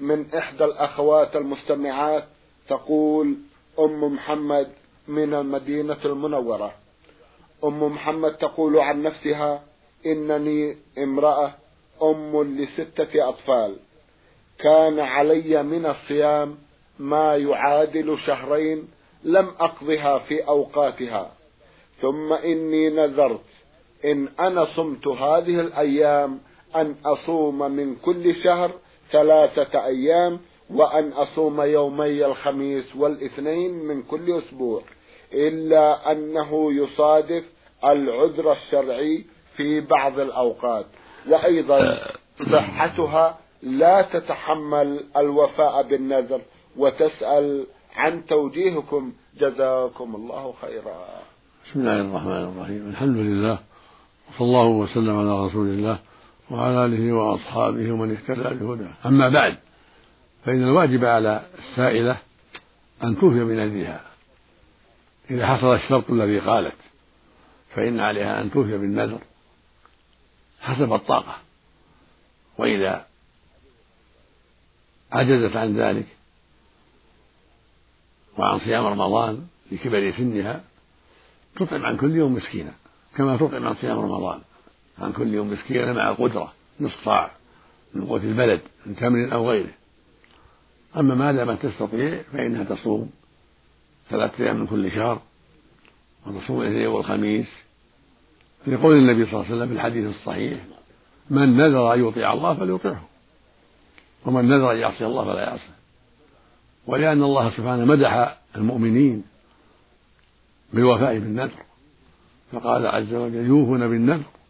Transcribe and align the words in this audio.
من 0.00 0.34
إحدى 0.34 0.64
الأخوات 0.64 1.36
المستمعات 1.36 2.24
تقول 2.68 3.36
أم 3.78 4.14
محمد 4.14 4.72
من 5.08 5.34
المدينة 5.34 5.98
المنورة. 6.04 6.74
أم 7.64 7.82
محمد 7.82 8.34
تقول 8.36 8.78
عن 8.78 9.02
نفسها 9.02 9.62
إنني 10.06 10.76
امرأة 10.98 11.54
أم 12.02 12.42
لستة 12.42 13.28
أطفال. 13.28 13.76
كان 14.58 15.00
علي 15.00 15.62
من 15.62 15.86
الصيام 15.86 16.58
ما 16.98 17.36
يعادل 17.36 18.18
شهرين 18.18 18.88
لم 19.24 19.48
أقضها 19.60 20.18
في 20.18 20.48
أوقاتها. 20.48 21.32
ثم 22.02 22.32
إني 22.32 22.88
نذرت 22.88 23.44
إن 24.04 24.28
أنا 24.40 24.64
صمت 24.76 25.06
هذه 25.06 25.60
الأيام 25.60 26.40
أن 26.76 26.94
أصوم 27.04 27.58
من 27.58 27.96
كل 27.96 28.42
شهر 28.44 28.72
ثلاثة 29.12 29.84
أيام 29.84 30.40
وأن 30.70 31.12
أصوم 31.12 31.60
يومي 31.60 32.26
الخميس 32.26 32.96
والاثنين 32.96 33.84
من 33.84 34.02
كل 34.02 34.38
أسبوع 34.38 34.82
إلا 35.32 36.12
أنه 36.12 36.72
يصادف 36.72 37.44
العذر 37.84 38.52
الشرعي 38.52 39.24
في 39.56 39.80
بعض 39.80 40.20
الأوقات. 40.20 40.86
وأيضا 41.28 41.98
صحتها 42.52 43.38
لا 43.62 44.02
تتحمل 44.02 45.04
الوفاء 45.16 45.82
بالنذر 45.82 46.40
وتسأل 46.76 47.66
عن 47.94 48.26
توجيهكم. 48.26 49.12
جزاكم 49.38 50.14
الله 50.14 50.54
خيرا. 50.60 50.98
بسم 51.66 51.80
الله 51.80 52.00
الرحمن 52.00 52.42
الرحيم. 52.52 52.88
الحمد 52.90 53.16
لله 53.16 53.58
وصلى 54.28 54.46
الله 54.46 54.66
وسلم 54.66 55.18
على 55.18 55.46
رسول 55.46 55.66
الله. 55.66 55.98
وعلى 56.52 56.84
آله 56.84 57.12
وأصحابه 57.12 57.92
ومن 57.92 58.16
اهتدى 58.16 58.54
بهداه. 58.54 58.92
أما 59.06 59.28
بعد 59.28 59.58
فإن 60.44 60.62
الواجب 60.62 61.04
على 61.04 61.46
السائلة 61.58 62.16
أن 63.04 63.18
توفي 63.20 63.44
بنذرها 63.44 64.00
إذا 65.30 65.46
حصل 65.46 65.74
الشرط 65.74 66.10
الذي 66.10 66.38
قالت 66.38 66.76
فإن 67.74 68.00
عليها 68.00 68.40
أن 68.40 68.50
توفي 68.50 68.78
بالنذر 68.78 69.18
حسب 70.60 70.92
الطاقة. 70.92 71.36
وإذا 72.58 73.06
عجزت 75.12 75.56
عن 75.56 75.76
ذلك 75.76 76.06
وعن 78.38 78.58
صيام 78.58 78.86
رمضان 78.86 79.46
لكبر 79.72 80.12
سنها 80.12 80.64
تطعم 81.56 81.86
عن 81.86 81.96
كل 81.96 82.16
يوم 82.16 82.34
مسكينا 82.34 82.72
كما 83.16 83.36
تطعم 83.36 83.66
عن 83.66 83.74
صيام 83.74 83.98
رمضان. 83.98 84.40
عن 84.98 85.12
كل 85.12 85.34
يوم 85.34 85.50
مسكينا 85.50 85.92
مع 85.92 86.12
قدرة 86.12 86.52
نصف 86.80 87.04
صاع 87.04 87.30
من 87.94 88.06
قوت 88.06 88.24
البلد 88.24 88.60
من 88.86 88.96
تمر 88.96 89.32
أو 89.32 89.50
غيره. 89.50 89.72
أما 90.96 91.14
ما 91.14 91.32
دامت 91.32 91.66
تستطيع 91.66 92.22
فإنها 92.32 92.64
تصوم 92.64 93.10
ثلاثة 94.10 94.44
أيام 94.44 94.56
من 94.56 94.66
كل 94.66 94.90
شهر 94.90 95.22
وتصوم 96.26 96.62
الاثنين 96.62 96.86
والخميس. 96.86 97.48
في 98.64 98.76
قول 98.76 98.96
النبي 98.96 99.26
صلى 99.26 99.32
الله 99.34 99.44
عليه 99.44 99.56
وسلم 99.56 99.68
في 99.68 99.74
الحديث 99.74 100.08
الصحيح 100.08 100.60
من 101.30 101.56
نذر 101.56 101.94
أن 101.94 102.08
يطيع 102.08 102.32
الله 102.32 102.54
فليطعه 102.54 103.08
ومن 104.26 104.48
نذر 104.48 104.72
أن 104.72 104.78
يعصي 104.78 105.06
الله 105.06 105.24
فلا 105.24 105.40
يعصه. 105.40 105.72
ولأن 106.86 107.22
الله 107.22 107.50
سبحانه 107.50 107.84
مدح 107.84 108.38
المؤمنين 108.56 109.24
بالوفاء 110.72 111.18
بالنذر 111.18 111.62
فقال 112.52 112.86
عز 112.86 113.14
وجل 113.14 113.46
يوفون 113.46 113.88
بالنذر. 113.88 114.41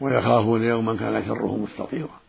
ويخافون 0.00 0.64
يوما 0.64 0.96
كان 0.96 1.26
شره 1.26 1.56
مستطيرا. 1.56 2.20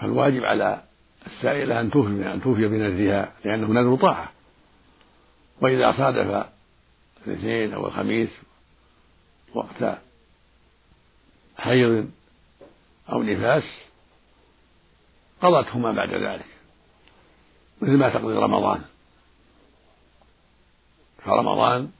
فالواجب 0.00 0.44
على 0.44 0.82
السائلة 1.26 1.80
أن 1.80 1.90
توفي 1.90 2.32
أن 2.32 2.42
توفي 2.42 2.68
بنذرها 2.68 3.32
لأنه 3.44 3.66
نذر 3.66 3.96
طاعة. 3.96 4.32
وإذا 5.60 5.92
صادف 5.92 6.46
الاثنين 7.26 7.74
أو 7.74 7.86
الخميس 7.86 8.30
وقت 9.54 9.98
حيض 11.56 12.10
أو 13.12 13.22
نفاس 13.22 13.64
قضتهما 15.42 15.92
بعد 15.92 16.14
ذلك 16.14 16.46
مثل 17.80 17.96
ما 17.96 18.08
تقضي 18.08 18.34
رمضان. 18.34 18.84
فرمضان 21.24 21.90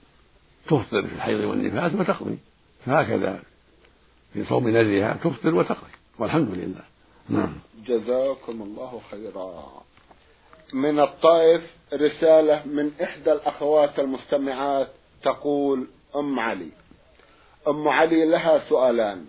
تفطر 0.67 1.07
في 1.07 1.15
الحيض 1.15 1.41
والنفاس 1.41 1.95
وتقضي 1.95 2.39
فهكذا 2.87 3.43
في 4.33 4.45
صوم 4.45 4.69
نذرها 4.69 5.19
تفطر 5.25 5.55
وتقضي 5.55 5.91
والحمد 6.19 6.49
لله. 6.51 6.83
نعم. 7.29 7.53
جزاكم 7.87 8.63
الله 8.63 9.01
خيرا. 9.11 9.83
من 10.73 11.01
الطائف 11.01 11.63
رسالة 11.93 12.67
من 12.67 12.91
إحدى 13.03 13.33
الأخوات 13.33 13.99
المستمعات 13.99 14.89
تقول 15.23 15.87
أم 16.17 16.41
علي. 16.41 16.69
أم 17.69 17.89
علي 17.89 18.25
لها 18.25 18.69
سؤالان. 18.69 19.27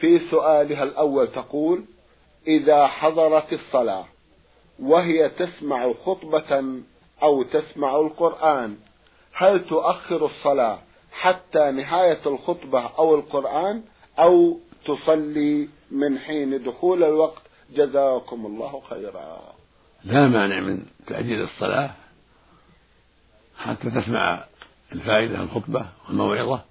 في 0.00 0.18
سؤالها 0.18 0.82
الأول 0.82 1.28
تقول 1.28 1.84
إذا 2.46 2.86
حضرت 2.86 3.52
الصلاة 3.52 4.04
وهي 4.78 5.28
تسمع 5.28 5.92
خطبة 6.04 6.80
أو 7.22 7.42
تسمع 7.42 7.96
القرآن 7.96 8.76
هل 9.32 9.66
تؤخر 9.66 10.26
الصلاة 10.26 10.78
حتى 11.12 11.70
نهاية 11.70 12.20
الخطبة 12.26 12.86
أو 12.98 13.14
القرآن 13.14 13.82
أو 14.20 14.58
تصلي 14.84 15.68
من 15.90 16.18
حين 16.18 16.62
دخول 16.62 17.04
الوقت. 17.04 17.42
جزاكم 17.74 18.46
الله 18.46 18.82
خيرا. 18.90 19.54
لا 20.04 20.28
مانع 20.28 20.60
من 20.60 20.82
تأجيل 21.06 21.42
الصلاة. 21.42 21.90
حتى 23.58 23.90
تسمع 23.90 24.44
الفائدة 24.92 25.42
الخطبة 25.42 25.86
والموعظة. 26.08 26.64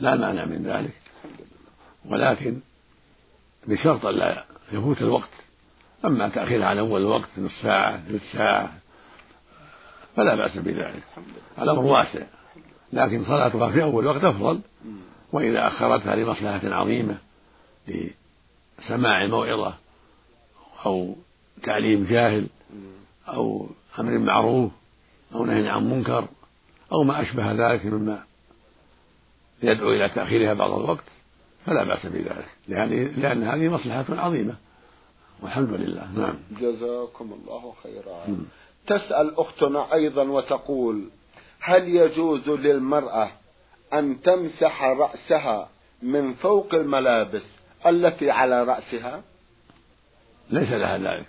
لا 0.00 0.16
مانع 0.16 0.44
من 0.44 0.62
ذلك. 0.62 1.00
ولكن 2.04 2.60
بشرط 3.66 4.06
لا 4.06 4.44
يفوت 4.72 5.02
الوقت. 5.02 5.30
أما 6.04 6.28
تأخيرها 6.28 6.66
عن 6.66 6.78
أول 6.78 7.00
الوقت 7.00 7.28
نصف 7.38 7.62
ساعة 7.62 8.02
ثلث 8.08 8.32
ساعة 8.32 8.72
فلا 10.16 10.34
بأس 10.34 10.56
بذلك. 10.56 11.02
الأمر 11.58 11.84
واسع. 11.84 12.26
لكن 12.92 13.24
صلاتها 13.24 13.70
في 13.70 13.82
أول 13.82 14.06
وقت 14.06 14.24
أفضل. 14.24 14.60
وإذا 15.32 15.66
أخرتها 15.66 16.16
لمصلحة 16.16 16.60
عظيمة 16.64 17.18
لسماع 17.88 19.26
موعظة 19.26 19.74
أو 20.86 21.16
تعليم 21.62 22.04
جاهل 22.04 22.46
أو 23.28 23.66
أمر 23.98 24.18
معروف 24.18 24.72
أو 25.34 25.44
نهي 25.44 25.68
عن 25.68 25.90
منكر 25.90 26.28
أو 26.92 27.02
ما 27.02 27.22
أشبه 27.22 27.52
ذلك 27.52 27.86
مما 27.86 28.24
يدعو 29.62 29.92
إلى 29.92 30.08
تأخيرها 30.08 30.54
بعض 30.54 30.70
الوقت 30.70 31.04
فلا 31.66 31.84
بأس 31.84 32.06
بذلك 32.06 32.48
لأن, 32.68 33.14
لأن 33.16 33.42
هذه 33.42 33.68
مصلحة 33.68 34.04
عظيمة 34.10 34.56
والحمد 35.42 35.72
لله 35.72 36.12
نعم. 36.12 36.34
جزاكم 36.60 37.32
الله 37.32 37.74
خيرا. 37.82 38.36
تسأل 38.86 39.34
أختنا 39.38 39.94
أيضا 39.94 40.22
وتقول 40.22 41.04
هل 41.60 41.88
يجوز 41.88 42.48
للمرأة 42.48 43.30
أن 43.94 44.20
تمسح 44.20 44.82
رأسها 44.82 45.68
من 46.02 46.34
فوق 46.34 46.74
الملابس 46.74 47.42
التي 47.86 48.30
على 48.30 48.64
رأسها؟ 48.64 49.22
ليس 50.50 50.70
لها 50.70 50.98
ذلك. 50.98 51.26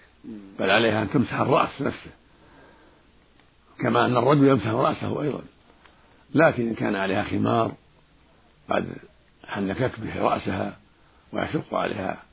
بل 0.59 0.69
عليها 0.69 1.01
أن 1.01 1.09
تمسح 1.09 1.39
الرأس 1.39 1.81
نفسه. 1.81 2.11
كما 3.79 4.05
أن 4.05 4.17
الرجل 4.17 4.47
يمسح 4.47 4.67
رأسه 4.67 5.21
أيضا. 5.21 5.41
لكن 6.35 6.67
إن 6.67 6.75
كان 6.75 6.95
عليها 6.95 7.23
خمار 7.23 7.71
قد 8.69 8.93
حنكت 9.47 9.99
به 9.99 10.21
رأسها 10.21 10.77
ويشق 11.33 11.73
عليها 11.73 12.23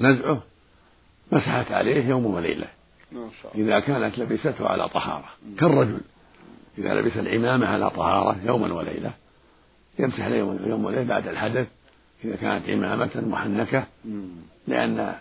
نزعه 0.00 0.42
مسحت 1.32 1.72
عليه 1.72 2.08
يوم 2.08 2.26
وليلة. 2.26 2.68
إذا 3.54 3.80
كانت 3.80 4.18
لبسته 4.18 4.68
على 4.68 4.88
طهارة 4.88 5.28
كالرجل. 5.58 6.00
إذا 6.78 6.94
لبس 6.94 7.16
العمامة 7.16 7.66
على 7.66 7.90
طهارة 7.90 8.36
يوما 8.44 8.74
وليلة 8.74 9.12
يمسح 9.98 10.26
يوم 10.26 10.84
وليلة 10.84 11.04
بعد 11.04 11.28
الحدث 11.28 11.68
إذا 12.24 12.36
كانت 12.36 12.68
عمامة 12.68 13.10
محنكة 13.14 13.86
لأن 14.66 15.14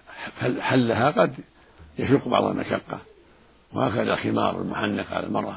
حلها 0.59 1.11
قد 1.11 1.35
يشق 1.99 2.27
بعض 2.27 2.43
المشقة. 2.43 2.99
وهكذا 3.73 4.13
الخمار 4.13 4.61
المحنك 4.61 5.11
على 5.11 5.25
المرأة 5.25 5.55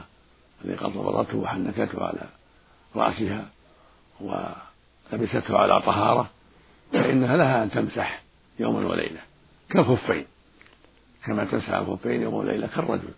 الذي 0.65 0.77
قد 0.77 0.93
ضبطته 0.93 1.39
وحنكته 1.39 2.05
على 2.05 2.23
رأسها 2.97 3.49
ولبسته 4.21 5.59
على 5.59 5.83
طهارة 5.83 6.31
فإنها 6.93 7.37
لها 7.37 7.63
أن 7.63 7.71
تمسح 7.71 8.23
يوما 8.59 8.89
وليلة 8.89 9.21
كالخفين 9.71 10.25
كما 11.25 11.45
تمسح 11.45 11.71
الخفين 11.71 12.23
يوم 12.23 12.35
وليلة 12.35 12.67
كالرجل. 12.67 13.11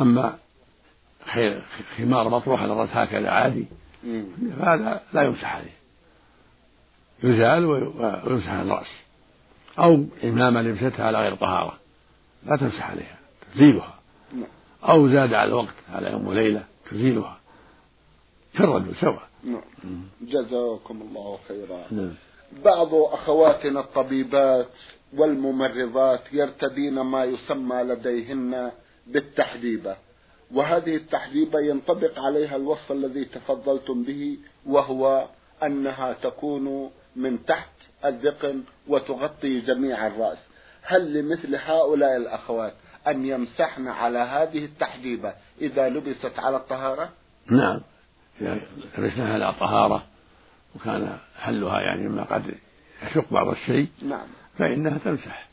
أما 0.00 0.38
خمار 1.98 2.28
مطروح 2.28 2.62
على 2.62 2.72
الرأس 2.72 2.88
هكذا 2.92 3.30
عادي 3.30 3.66
فهذا 4.58 5.02
لا 5.12 5.22
يمسح 5.22 5.56
عليه. 5.56 5.76
يزال 7.22 7.64
ويمسح 7.64 8.50
على 8.50 8.62
الرأس. 8.62 8.90
أو 9.78 10.04
إمامة 10.24 10.62
لبستها 10.62 11.06
على 11.06 11.18
غير 11.18 11.34
طهارة. 11.34 11.78
لا 12.46 12.56
تمسح 12.56 12.90
عليها 12.90 13.18
تزيلها. 13.54 13.94
أو 14.84 15.08
زاد 15.08 15.34
على 15.34 15.48
الوقت 15.48 15.74
على 15.92 16.10
يوم 16.10 16.26
وليلة 16.26 16.64
تزيلها. 16.90 17.40
كالرجل 18.54 18.96
سواء 18.96 19.28
جزاكم 20.20 21.02
الله 21.02 21.38
خيرا. 21.48 21.84
نعم. 21.90 22.14
بعض 22.64 22.94
أخواتنا 22.94 23.80
الطبيبات 23.80 24.68
والممرضات 25.14 26.32
يرتدين 26.32 26.94
ما 26.94 27.24
يسمى 27.24 27.82
لديهن 27.82 28.72
بالتحديبة. 29.06 29.96
وهذه 30.54 30.96
التحديبة 30.96 31.60
ينطبق 31.60 32.18
عليها 32.18 32.56
الوصف 32.56 32.92
الذي 32.92 33.24
تفضلتم 33.24 34.02
به 34.02 34.38
وهو 34.66 35.28
أنها 35.62 36.12
تكون 36.12 36.90
من 37.16 37.44
تحت 37.44 37.72
الذقن 38.04 38.62
وتغطي 38.88 39.60
جميع 39.60 40.06
الرأس. 40.06 40.38
هل 40.82 41.14
لمثل 41.14 41.54
هؤلاء 41.54 42.16
الأخوات 42.16 42.74
أن 43.08 43.24
يمسحن 43.26 43.88
على 43.88 44.18
هذه 44.18 44.64
التحديبة 44.64 45.34
إذا 45.60 45.88
لبست 45.88 46.38
على 46.38 46.56
الطهارة؟ 46.56 47.12
نعم. 47.46 47.80
إذا 48.40 48.60
لبسناها 48.98 49.34
على 49.34 49.54
طهارة 49.60 50.02
وكان 50.76 51.18
حلها 51.36 51.80
يعني 51.80 52.08
مما 52.08 52.22
قد 52.24 52.54
يشق 53.02 53.32
بعض 53.32 53.48
الشيء 53.48 53.88
نعم. 54.02 54.26
فإنها 54.58 54.98
تمسح. 54.98 55.49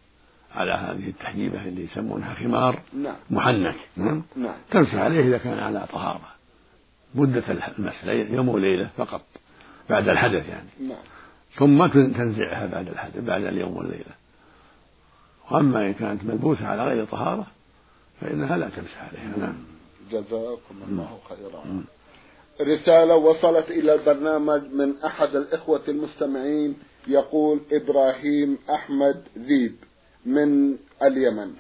على 0.56 0.72
هذه 0.72 1.10
التحجيبة 1.10 1.66
اللي 1.66 1.84
يسمونها 1.84 2.34
خمار 2.34 2.80
نعم. 2.94 3.16
محنك 3.30 3.76
نعم. 3.98 4.24
نعم. 4.36 4.56
تمسح 4.72 4.96
عليه 4.96 5.22
إذا 5.22 5.38
كان 5.38 5.60
على 5.60 5.86
طهارة. 5.94 6.28
مدة 7.16 7.44
المسح 7.78 8.04
يوم 8.06 8.50
وليلة 8.50 8.90
فقط 8.98 9.22
بعد 9.90 10.10
الحدث 10.10 10.50
يعني. 10.50 10.70
نعم. 10.80 11.04
ثم 11.56 11.88
تنزعها 11.88 12.66
بعد 12.66 12.88
الحدث 12.88 13.18
بعد 13.18 13.44
اليوم 13.44 13.78
والليلة. 13.78 14.16
وأما 15.52 15.88
إن 15.88 15.94
كانت 15.94 16.24
ملبوسة 16.24 16.68
على 16.68 16.86
غير 16.86 17.06
طهارة 17.06 17.48
فإنها 18.22 18.58
لا 18.58 18.70
تمسح 18.70 19.04
عليها. 19.04 19.38
نعم. 19.38 19.56
جزاكم 20.12 20.76
الله 20.90 21.20
خيرا. 21.30 21.84
رسالة 22.62 23.16
وصلت 23.16 23.70
إلى 23.70 23.94
البرنامج 23.94 24.62
من 24.74 24.94
أحد 25.06 25.36
الإخوة 25.36 25.84
المستمعين 25.88 26.76
يقول 27.08 27.62
إبراهيم 27.72 28.58
أحمد 28.70 29.24
ذيب 29.38 29.76
من 30.28 30.78
اليمن. 31.04 31.54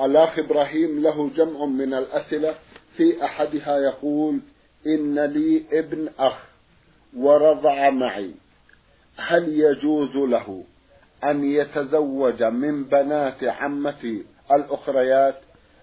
الأخ 0.00 0.38
إبراهيم 0.38 1.02
له 1.02 1.30
جمع 1.36 1.64
من 1.64 1.94
الأسئلة 1.94 2.54
في 2.96 3.24
أحدها 3.24 3.78
يقول 3.78 4.40
إن 4.86 5.18
لي 5.18 5.64
ابن 5.72 6.08
أخ 6.18 6.38
ورضع 7.16 7.90
معي. 7.90 8.34
هل 9.16 9.48
يجوز 9.48 10.16
له 10.16 10.64
أن 11.24 11.44
يتزوج 11.44 12.42
من 12.42 12.84
بنات 12.84 13.44
عمتي 13.44 14.24
الأخريات 14.52 15.36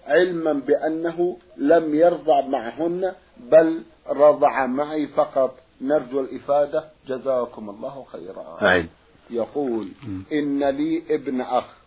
علما 0.06 0.52
بأنه 0.52 1.36
لم 1.56 1.94
يرضع 1.94 2.40
معهن 2.40 3.12
بل 3.40 3.82
رضع 4.08 4.66
معي 4.66 5.06
فقط؟ 5.06 5.58
نرجو 5.80 6.20
الإفادة. 6.20 6.84
جزاكم 7.08 7.70
الله 7.70 8.04
خيرا. 8.12 8.58
أعد. 8.62 8.88
يقول 9.30 9.88
إن 10.32 10.64
لي 10.64 11.02
ابن 11.10 11.40
أخ 11.40 11.81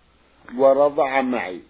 ورضع 0.57 1.21
معي. 1.21 1.61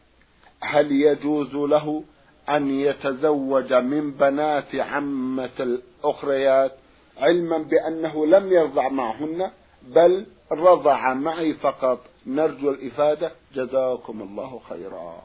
هل 0.62 0.92
يجوز 0.92 1.56
له 1.56 2.04
أن 2.50 2.70
يتزوج 2.70 3.74
من 3.74 4.12
بنات 4.12 4.76
عمة 4.76 5.50
الأخريات 5.60 6.72
علما 7.18 7.58
بأنه 7.58 8.26
لم 8.26 8.52
يرضع 8.52 8.90
معهن؟ 8.90 9.52
بل 9.88 10.26
رضع 10.52 11.14
معي 11.14 11.54
فقط. 11.54 12.00
نرجو 12.28 12.70
الإفادة. 12.70 13.32
جزاكم 13.56 14.22
الله 14.22 14.62
خيرا. 14.70 15.24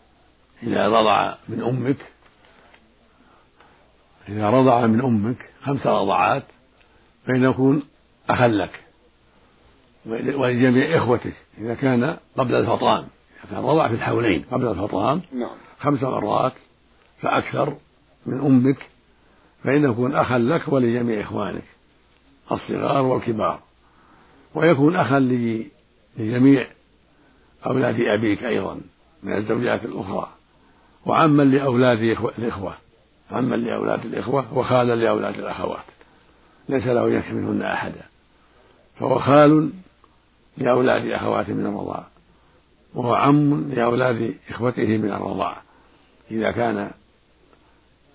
إذا 0.63 0.89
رضع 0.89 1.35
من 1.49 1.63
أمك 1.63 1.97
إذا 4.29 4.51
رضع 4.51 4.87
من 4.87 5.01
أمك 5.01 5.51
خمس 5.63 5.87
رضعات 5.87 6.43
فإنه 7.27 7.51
يكون 7.51 7.83
أخا 8.31 8.49
لك 8.49 8.81
ولجميع 10.07 10.97
إخوتك 10.97 11.35
إذا 11.59 11.75
كان 11.75 12.17
قبل 12.37 12.55
الفطام. 12.55 13.09
كان 13.51 13.65
رضع 13.65 13.89
في 13.89 13.95
الحولين 13.95 14.45
قبل 14.51 14.67
الفطام 14.67 15.23
نعم. 15.33 15.57
خمس 15.81 16.03
مرات 16.03 16.53
فأكثر 17.21 17.77
من 18.27 18.41
أمك 18.41 18.89
فإنه 19.65 19.91
يكون 19.91 20.15
أخا 20.15 20.39
لك 20.39 20.69
ولجميع 20.69 21.21
إخوانك 21.21 21.65
الصغار 22.53 23.05
والكبار. 23.05 23.61
ويكون 24.55 24.97
أخا 24.97 25.21
لجميع 26.19 26.67
أولاد 27.67 27.97
أبيك 28.01 28.45
أيضا 28.45 28.81
من 29.23 29.37
الزوجات 29.37 29.85
الأخرى. 29.85 30.29
وعما 31.07 31.43
لأولاد 31.43 32.03
الإخوة 32.39 32.75
عما 33.31 33.57
لأولاد 33.57 34.05
الإخوة 34.05 34.59
وخالا 34.59 34.95
لأولاد 34.95 35.39
الأخوات. 35.39 35.85
ليس 36.69 36.87
له 36.87 37.11
يكفي 37.11 37.33
منهن 37.33 37.63
أحدا 37.63 38.03
فهو 38.97 39.19
خال 39.19 39.71
لأولاد 40.59 41.07
أخواته 41.07 41.53
من 41.53 41.67
الرضاعة 41.67 42.10
وهو 42.95 43.15
عم 43.15 43.71
لأولاد 43.73 44.35
إخوته 44.51 44.97
من 44.97 45.13
الرضاعة. 45.13 45.63
إذا 46.31 46.51
كان 46.51 46.91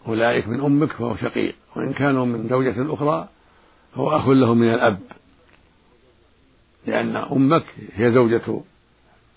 أولئك 0.07 0.47
من 0.47 0.61
أمك 0.61 0.91
فهو 0.91 1.15
شقيق 1.15 1.55
وإن 1.75 1.93
كانوا 1.93 2.25
من 2.25 2.49
زوجة 2.49 2.93
أخرى 2.93 3.27
فهو 3.95 4.17
أخ 4.17 4.27
له 4.27 4.53
من 4.53 4.73
الأب. 4.73 4.99
لأن 6.87 7.15
أمك 7.15 7.65
هي 7.93 8.11
زوجة 8.11 8.61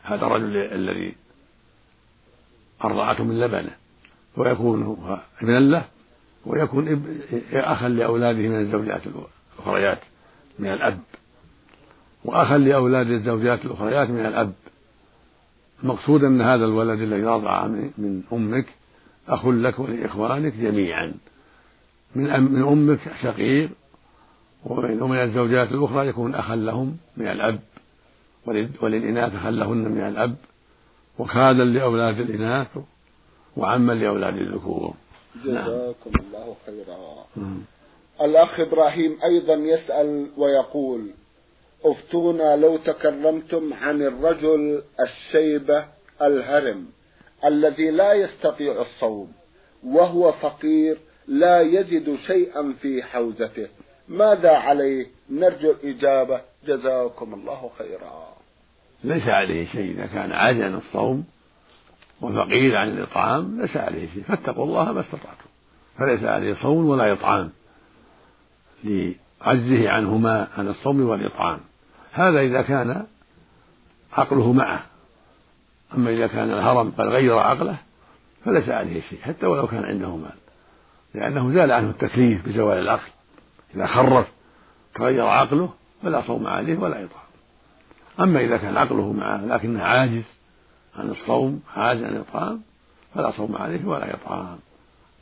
هذا 0.03 0.27
الرجل 0.27 0.57
الذي 0.57 1.15
أرضعته 2.85 3.25
من 3.25 3.41
لبنه. 3.41 3.77
ويكون 4.37 4.99
ابنا 5.43 5.59
له 5.59 5.85
ويكون 6.47 7.05
أخا 7.53 7.89
لأولاده 7.89 8.39
من 8.39 8.61
الزوجات 8.61 9.03
الأخريات 9.07 9.99
من 10.59 10.73
الأب. 10.73 11.01
وأخا 12.25 12.59
لأولاد 12.59 13.11
الزوجات 13.11 13.65
الأخريات 13.65 14.11
من 14.11 14.27
الأب. 14.27 14.53
المقصود 15.83 16.25
أن 16.25 16.41
هذا 16.41 16.65
الولد 16.65 17.01
الذي 17.01 17.25
رضع 17.25 17.67
من 17.99 18.23
أمك 18.33 18.67
أخ 19.29 19.47
لك 19.47 19.79
ولإخوانك 19.79 20.55
جميعا 20.55 21.15
من 22.15 22.41
من 22.41 22.63
أمك 22.63 23.01
شقيق 23.23 23.71
ومن 24.65 25.19
الزوجات 25.19 25.73
الأخرى 25.73 26.09
يكون 26.09 26.35
أخا 26.35 26.57
لهم 26.57 26.97
من 27.17 27.27
الأب 27.27 27.61
وللإناث 28.83 29.35
أخا 29.35 29.51
لهن 29.51 29.91
من 29.91 30.01
الأب 30.01 30.37
وخالا 31.19 31.65
لأولاد 31.65 32.21
الإناث 32.21 32.79
وعما 33.57 33.93
لأولاد 33.93 34.37
الذكور 34.37 34.95
جزاكم 35.45 36.11
نعم. 36.11 36.27
الله 36.27 36.57
خيرا 36.67 37.27
نعم. 37.37 37.61
الأخ 38.23 38.61
إبراهيم 38.61 39.19
أيضا 39.25 39.55
يسأل 39.55 40.31
ويقول 40.37 41.11
أفتونا 41.85 42.57
لو 42.57 42.77
تكرمتم 42.77 43.75
عن 43.75 44.03
الرجل 44.03 44.83
الشيبة 45.01 45.85
الهرم 46.23 46.87
الذي 47.45 47.91
لا 47.91 48.13
يستطيع 48.13 48.81
الصوم 48.81 49.33
وهو 49.85 50.33
فقير 50.33 50.99
لا 51.29 51.61
يجد 51.61 52.17
شيئا 52.27 52.75
في 52.83 53.03
حوزته. 53.03 53.69
ماذا 54.09 54.51
عليه؟ 54.51 55.07
نرجو 55.31 55.71
الإجابة. 55.71 56.41
جزاكم 56.67 57.35
الله 57.35 57.71
خيرا. 57.79 58.29
ليس 59.05 59.29
عليه 59.29 59.67
شيء. 59.67 59.91
إذا 59.91 60.07
كان 60.07 60.33
عاجلا 60.33 60.79
الصوم 60.79 61.25
وفقير 62.21 62.77
عن 62.77 62.89
الإطعام 62.89 63.61
ليس 63.61 63.77
عليه 63.77 64.09
شيء. 64.15 64.23
فاتقوا 64.23 64.65
الله 64.65 64.93
ما 64.93 65.01
استطعتم. 65.01 65.49
فليس 65.99 66.25
عليه 66.25 66.55
صوم 66.55 66.89
ولا 66.89 67.13
إطعام 67.13 67.51
لعجزه 69.47 69.91
عنهما 69.91 70.49
عن 70.59 70.69
الصوم 70.69 71.01
والإطعام. 71.01 71.61
هذا 72.13 72.41
إذا 72.41 72.63
كان 72.63 73.07
عقله 74.13 74.53
معه. 74.53 74.83
أما 75.95 76.11
إذا 76.11 76.27
كان 76.27 76.51
الهرم 76.51 76.91
قد 76.91 77.07
غير 77.07 77.39
عقله 77.39 77.77
فليس 78.45 78.69
عليه 78.69 79.01
شيء 79.01 79.21
حتى 79.23 79.47
ولو 79.47 79.67
كان 79.67 79.85
عنده 79.85 80.17
مال. 80.17 80.39
لأنه 81.15 81.53
زال 81.53 81.73
عنه 81.73 81.91
التكليف 81.91 82.49
بزوال 82.49 82.79
العقل. 82.79 83.11
إذا 83.75 83.87
خرف 83.87 84.29
تغير 84.95 85.27
عقله 85.27 85.71
فلا 86.03 86.23
صوم 86.27 86.47
عليه 86.47 86.79
ولا 86.79 87.05
إطعام. 87.05 87.29
أما 88.21 88.41
إذا 88.41 88.57
كان 88.57 88.77
عقله 88.77 89.13
معه 89.13 89.45
لكنه 89.45 89.83
عاجز 89.83 90.25
عن 90.97 91.11
الصوم 91.11 91.63
عاجز 91.77 92.05
عن 92.05 92.11
الإطعام 92.11 92.63
فلا 93.15 93.31
صوم 93.31 93.57
عليه 93.57 93.85
ولا 93.85 94.15
إطعام. 94.15 94.59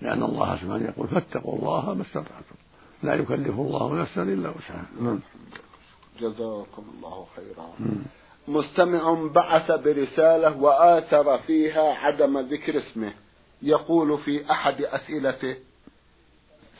لأن 0.02 0.22
الله 0.22 0.56
سبحانه 0.56 0.84
يقول 0.84 1.08
فاتقوا 1.08 1.58
الله 1.58 1.94
ما 1.94 2.02
استطعتم. 2.02 2.56
لا 3.06 3.14
يكلف 3.14 3.60
الله 3.60 3.94
نفسا 4.02 4.22
إلا 4.22 4.48
وسعها. 4.48 4.86
نعم. 5.00 5.20
جزاكم 6.20 6.84
الله 6.96 7.26
خيرا. 7.36 7.68
مستمع 8.48 9.28
بعث 9.34 9.70
برسالة 9.70 10.56
وآثر 10.62 11.38
فيها 11.38 11.94
عدم 11.94 12.38
ذكر 12.38 12.78
اسمه. 12.78 13.12
يقول 13.62 14.18
في 14.18 14.50
أحد 14.50 14.82
أسئلته 14.82 15.56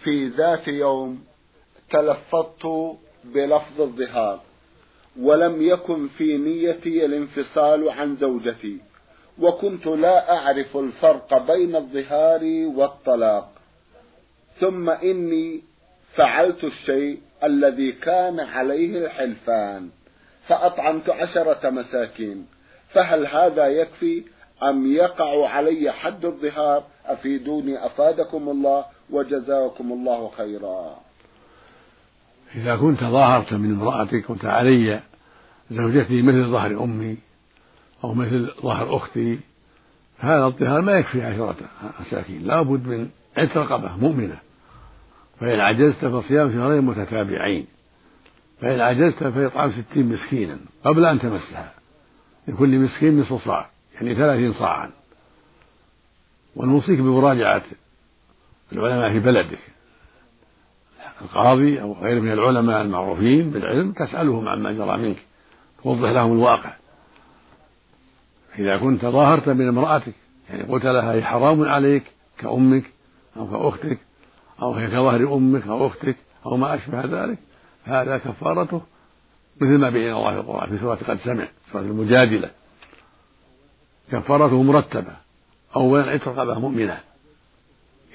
في 0.03 0.29
ذات 0.29 0.69
يوم 0.69 1.25
تلفظت 1.91 2.97
بلفظ 3.25 3.81
الظهار 3.81 4.41
ولم 5.21 5.63
يكن 5.63 6.09
في 6.09 6.39
نيتي 6.39 7.05
الانفصال 7.05 7.89
عن 7.89 8.17
زوجتي 8.17 8.79
وكنت 9.39 9.87
لا 9.87 10.37
أعرف 10.37 10.77
الفرق 10.77 11.53
بين 11.53 11.77
الظهار 11.77 12.43
والطلاق 12.77 13.53
ثم 14.61 14.91
إني 14.91 15.63
فعلت 16.17 16.65
الشيء 16.65 17.19
الذي 17.45 17.93
كان 17.93 18.41
عليه 18.41 19.07
الحلفان 19.07 19.89
فأطعمت 20.49 21.11
عشرة 21.11 21.71
مساكين 21.71 22.47
فهل 22.93 23.27
هذا 23.27 23.67
يكفي 23.67 24.25
أم 24.63 24.93
يقع 24.93 25.49
علي 25.49 25.93
حد 25.93 26.25
الظهار؟ 26.25 26.85
أفيدوني 27.07 27.87
أفادكم 27.87 28.49
الله 28.49 28.85
وجزاكم 29.11 29.93
الله 29.93 30.31
خيرا. 30.37 30.97
إذا 32.55 32.77
كنت 32.77 33.01
ظاهرت 33.01 33.53
من 33.53 33.73
امرأتك 33.73 34.27
قلت 34.29 34.45
علي 34.45 35.01
زوجتي 35.71 36.23
مثل 36.23 36.45
ظهر 36.45 36.85
أمي 36.85 37.17
أو 38.05 38.15
مثل 38.15 38.55
ظهر 38.63 38.97
أختي 38.97 39.39
هذا 40.19 40.45
الظهار 40.45 40.81
ما 40.81 40.93
يكفي 40.93 41.23
عشرة 41.23 41.57
مساكين 42.01 42.47
لا 42.47 42.63
بد 42.63 42.87
من 42.87 43.09
عتق 43.37 43.57
رقبة 43.57 43.97
مؤمنة. 43.97 44.46
فإن 45.41 45.61
عجزت 45.61 46.05
فصيام 46.05 46.53
شهرين 46.53 46.81
متتابعين. 46.81 47.67
فإن 48.61 48.81
عجزت 48.81 49.25
فإطعام 49.25 49.73
ستين 49.73 50.09
مسكينا 50.09 50.59
قبل 50.85 51.05
أن 51.05 51.19
تمسها. 51.19 51.73
لكل 52.49 52.79
مسكين 52.79 53.21
نصف 53.21 53.45
صاع 53.45 53.71
يعني 53.95 54.15
ثلاثين 54.15 54.53
صاعا. 54.53 54.91
ونوصيك 56.57 57.01
بمراجعة 57.01 57.63
العلماء 58.73 59.13
في 59.13 59.19
بلدك. 59.19 59.59
القاضي 61.23 61.81
أو 61.81 61.93
غيره 61.93 62.21
من 62.21 62.33
العلماء 62.33 62.83
المعروفين 62.83 63.51
بالعلم 63.51 63.93
تسألهم 63.93 64.49
عما 64.49 64.73
جرى 64.73 64.97
منك. 64.97 65.17
توضح 65.83 66.09
لهم 66.09 66.33
الواقع. 66.33 66.73
إذا 68.59 68.77
كنت 68.77 69.05
ظاهرت 69.05 69.49
من 69.49 69.69
امرأتك 69.69 70.15
يعني 70.51 70.63
قلت 70.63 70.85
لها 70.85 71.13
هي 71.13 71.23
حرام 71.23 71.65
عليك 71.65 72.03
كأمك 72.39 72.85
أو 73.37 73.51
كأختك 73.51 73.99
أو 74.63 74.73
هي 74.75 74.87
كظهر 74.87 75.35
أمك 75.35 75.67
أو 75.67 75.87
أختك 75.87 76.17
أو 76.47 76.57
ما 76.57 76.75
أشبه 76.75 77.01
ذلك 77.01 77.39
هذا 77.85 78.19
كفارته 78.19 78.83
مثل 79.61 79.79
ما 79.79 79.91
بين 79.91 80.13
الله 80.13 80.31
في 80.31 80.41
القرآن 80.41 80.71
في 80.71 80.79
سورة 80.79 80.99
قد 81.09 81.19
سمع 81.19 81.49
سورة 81.73 81.83
المجادلة. 81.83 82.51
كفارته 84.13 84.63
مرتبة. 84.63 85.17
أولا 85.77 86.11
عتق 86.11 86.29
رقبة 86.29 86.59
مؤمنة. 86.59 87.01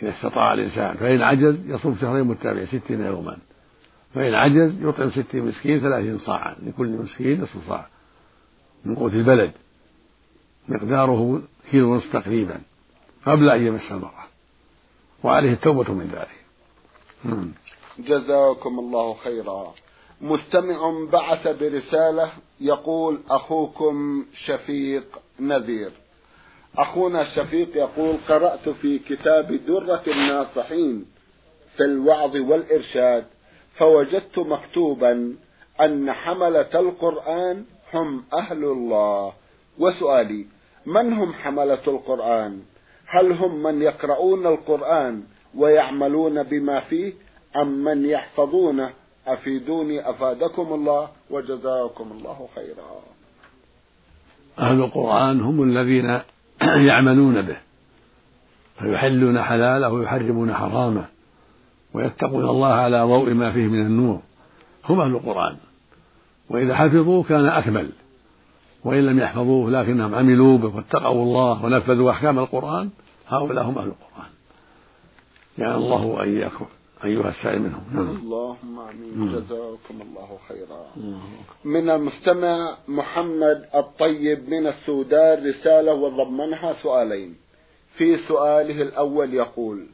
إذا 0.01 0.09
استطاع 0.09 0.53
الإنسان 0.53 0.95
فإن 0.97 1.21
عجز 1.21 1.69
يصوم 1.69 1.97
شهرين 2.01 2.23
متابعين 2.23 2.65
ستين 2.65 3.01
يوما. 3.01 3.37
فإن 4.15 4.33
عجز 4.33 4.85
يطعم 4.85 5.11
ستين 5.11 5.45
مسكين 5.45 5.79
ثلاثين 5.79 6.17
صاعا. 6.17 6.55
لكل 6.63 6.87
مسكين 6.89 7.41
نصف 7.41 7.67
صاع. 7.67 7.87
من 8.85 8.95
قوت 8.95 9.13
البلد. 9.13 9.51
مقداره 10.67 11.41
كيلو 11.71 11.93
ونصف 11.93 12.13
تقريبا. 12.13 12.61
قبل 13.25 13.49
أن 13.49 13.67
يمس 13.67 13.91
المرأة 13.91 14.20
وعليه 15.23 15.53
التوبة 15.53 15.93
من 15.93 16.07
ذلك. 16.13 16.41
نعم. 17.23 17.51
جزاكم 17.99 18.79
الله 18.79 19.13
خيرا. 19.13 19.73
مستمع 20.21 21.05
بعث 21.11 21.47
برسالة 21.47 22.31
يقول 22.59 23.19
أخوكم 23.29 24.25
شفيق 24.45 25.19
نذير. 25.39 25.91
أخونا 26.77 27.21
الشفيق 27.21 27.77
يقول 27.77 28.17
قرأت 28.29 28.69
في 28.69 28.99
كتاب 28.99 29.51
درة 29.67 30.03
الناصحين 30.07 31.05
في 31.77 31.83
الوعظ 31.83 32.35
والإرشاد 32.35 33.25
فوجدت 33.75 34.39
مكتوبا 34.39 35.35
أن 35.81 36.11
حملة 36.11 36.69
القرآن 36.75 37.65
هم 37.93 38.23
أهل 38.33 38.63
الله. 38.63 39.33
وسؤالي 39.79 40.45
من 40.85 41.13
هم 41.13 41.33
حملة 41.33 41.83
القرآن؟ 41.87 42.61
هل 43.11 43.31
هم 43.31 43.63
من 43.63 43.81
يقرؤون 43.81 44.47
القرآن 44.47 45.23
ويعملون 45.55 46.43
بما 46.43 46.79
فيه 46.79 47.13
أم 47.55 47.83
من 47.83 48.05
يحفظونه؟ 48.05 48.89
أفيدوني 49.27 50.09
أفادكم 50.09 50.73
الله 50.73 51.09
وجزاكم 51.29 52.11
الله 52.11 52.47
خيرا. 52.55 53.01
أهل 54.59 54.83
القرآن 54.83 55.41
هم 55.41 55.63
الذين 55.63 56.19
يعملون 56.89 57.41
به 57.41 57.57
فيحلون 58.79 59.41
حلاله 59.41 59.89
ويحرمون 59.89 60.53
حرامه 60.53 61.05
ويتقون 61.93 62.49
الله 62.49 62.73
على 62.73 63.01
ضوء 63.03 63.33
ما 63.33 63.51
فيه 63.51 63.67
من 63.67 63.81
النور. 63.81 64.19
هم 64.89 64.99
أهل 64.99 65.11
القرآن 65.11 65.57
وإذا 66.49 66.75
حفظوه 66.75 67.23
كان 67.23 67.45
أكمل. 67.45 67.91
وإن 68.85 69.05
لم 69.05 69.19
يحفظوه 69.19 69.71
لكنهم 69.71 70.15
عملوا 70.15 70.57
به 70.57 70.75
واتقوا 70.75 71.23
الله 71.23 71.65
ونفذوا 71.65 72.11
أحكام 72.11 72.39
القرآن 72.39 72.89
هؤلاء 73.27 73.63
هم 73.63 73.77
أهل 73.77 73.87
القرآن. 73.87 74.31
يعني 75.57 75.75
الله 75.75 76.05
وإياكم 76.05 76.65
أيها 77.03 77.29
السائل 77.29 77.61
منهم. 77.61 77.83
نعم. 77.93 78.09
اللهم 78.09 78.79
آمين. 78.79 79.31
جزاكم 79.31 80.01
الله 80.01 80.37
خيرا. 80.47 80.85
من 81.65 81.89
المستمع 81.89 82.77
محمد 82.87 83.65
الطيب 83.75 84.49
من 84.49 84.67
السودان 84.67 85.47
رسالة 85.49 85.93
وضمنها 85.93 86.73
سؤالين. 86.83 87.35
في 87.97 88.17
سؤاله 88.17 88.81
الأول 88.81 89.33
يقول 89.33 89.87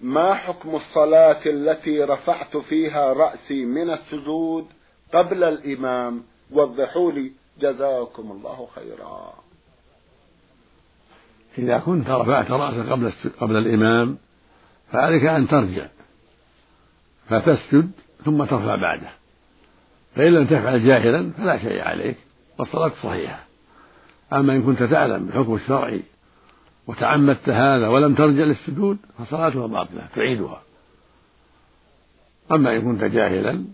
ما 0.00 0.34
حكم 0.34 0.76
الصلاة 0.76 1.40
التي 1.46 2.02
رفعت 2.02 2.56
فيها 2.56 3.12
رأسي 3.12 3.64
من 3.64 3.90
السجود 3.90 4.66
قبل 5.14 5.44
الإمام 5.44 6.22
وضحوا 6.50 7.12
لي 7.12 7.32
جزاكم 7.60 8.30
الله 8.30 8.68
خيرا. 8.74 9.34
إذا 11.58 11.78
كنت 11.78 12.10
رفعت 12.10 12.50
رأسك 12.50 12.88
قبل 12.88 13.12
قبل 13.40 13.56
الإمام 13.56 14.18
فعليك 14.92 15.24
أن 15.24 15.48
ترجع 15.48 15.86
فتسجد 17.28 17.90
ثم 18.24 18.44
ترفع 18.44 18.76
بعده. 18.76 19.10
فإن 20.14 20.34
لم 20.34 20.46
تفعل 20.46 20.86
جاهلا 20.86 21.30
فلا 21.30 21.58
شيء 21.58 21.82
عليك 21.82 22.16
والصلاة 22.58 22.92
صحيحة. 23.02 23.44
أما 24.32 24.52
إن 24.52 24.62
كنت 24.62 24.82
تعلم 24.82 25.26
بحكم 25.26 25.54
الشرعي 25.54 26.02
وتعمدت 26.86 27.48
هذا 27.48 27.88
ولم 27.88 28.14
ترجع 28.14 28.42
للسجود 28.42 28.98
فصلاتها 29.18 29.66
باطلة 29.66 30.08
تعيدها. 30.14 30.62
أما 32.52 32.76
إن 32.76 32.82
كنت 32.82 33.04
جاهلا 33.04 33.64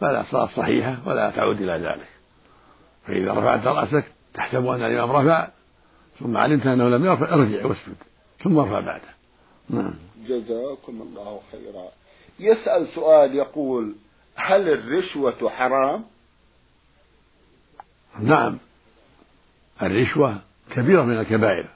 فلا 0.00 0.24
صلاة 0.30 0.46
صحيحة 0.46 0.98
ولا 1.06 1.30
تعود 1.30 1.62
إلى 1.62 1.72
ذلك. 1.72 2.09
فإذا 3.06 3.32
رفعت 3.32 3.66
رأسك 3.66 4.04
تحسب 4.34 4.66
أن 4.66 4.82
الإمام 4.82 5.10
رفع 5.10 5.48
ثم 6.20 6.36
علمت 6.36 6.66
أنه 6.66 6.88
لم 6.88 7.04
يرفع 7.04 7.34
ارجع 7.34 7.66
واسجد 7.66 7.96
ثم 8.42 8.58
ارفع 8.58 8.80
بعده. 8.80 9.14
نعم. 9.70 9.94
جزاكم 10.26 11.02
الله 11.02 11.40
خيرا. 11.52 11.88
يسأل 12.40 12.88
سؤال 12.94 13.34
يقول 13.34 13.94
هل 14.36 14.68
الرشوة 14.68 15.50
حرام؟ 15.50 16.04
نعم. 18.20 18.58
الرشوة 19.82 20.38
كبيرة 20.70 21.02
من 21.02 21.18
الكبائر. 21.18 21.68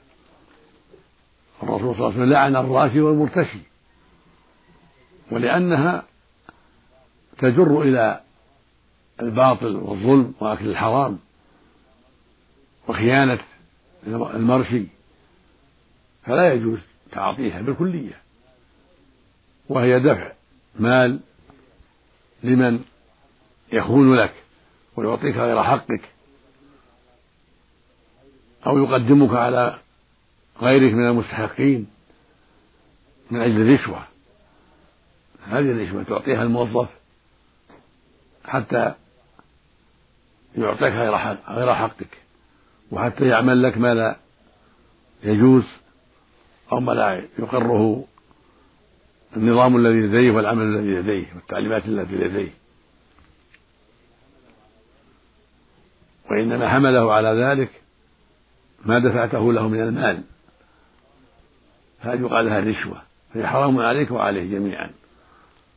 الرسول 1.63 1.95
صلى 1.95 2.05
الله 2.05 2.05
عليه 2.05 2.15
وسلم 2.15 2.33
لعن 2.33 2.55
الراشي 2.55 3.01
والمرتشي 3.01 3.59
ولأنها 5.31 6.03
تجر 7.37 7.81
إلى 7.81 8.21
الباطل 9.21 9.75
والظلم 9.75 10.33
وأكل 10.39 10.67
الحرام 10.67 11.19
وخيانة 12.87 13.39
المرشي 14.07 14.85
فلا 16.25 16.53
يجوز 16.53 16.79
تعاطيها 17.11 17.61
بالكلية 17.61 18.21
وهي 19.69 19.99
دفع 19.99 20.31
مال 20.79 21.19
لمن 22.43 22.83
يخون 23.73 24.15
لك 24.15 24.33
ويعطيك 24.95 25.35
غير 25.35 25.63
حقك 25.63 26.01
أو 28.67 28.77
يقدمك 28.77 29.35
على 29.35 29.79
غيرك 30.61 30.93
من 30.93 31.07
المستحقين 31.07 31.87
من 33.31 33.41
أجل 33.41 33.61
الرشوة. 33.61 34.03
هذه 35.47 35.71
الرشوة 35.71 36.03
تعطيها 36.03 36.43
الموظف 36.43 36.89
حتى 38.45 38.93
يعطيك 40.57 40.93
غير 40.93 41.17
حق 41.17 41.51
غير 41.51 41.75
حقك. 41.75 42.17
وحتى 42.91 43.25
يعمل 43.25 43.63
لك 43.63 43.77
ما 43.77 43.93
لا 43.93 44.17
يجوز 45.23 45.63
أو 46.71 46.79
ما 46.79 46.91
لا 46.91 47.23
يقره 47.39 48.05
النظام 49.37 49.75
الذي 49.75 50.01
لديه 50.01 50.31
والعمل 50.31 50.63
الذي 50.63 50.95
لديه 50.95 51.25
والتعليمات 51.35 51.85
التي 51.85 52.15
لديه. 52.15 52.51
وإنما 56.31 56.69
حمله 56.69 57.13
على 57.13 57.29
ذلك 57.29 57.69
ما 58.85 58.99
دفعته 58.99 59.53
له 59.53 59.67
من 59.67 59.81
المال. 59.81 60.23
هذه 61.99 62.21
يقال 62.21 62.45
لها 62.45 62.59
رشوة 62.59 63.01
فهي 63.33 63.47
حرام 63.47 63.79
عليك 63.79 64.11
وعليه 64.11 64.51
جميعا. 64.57 64.91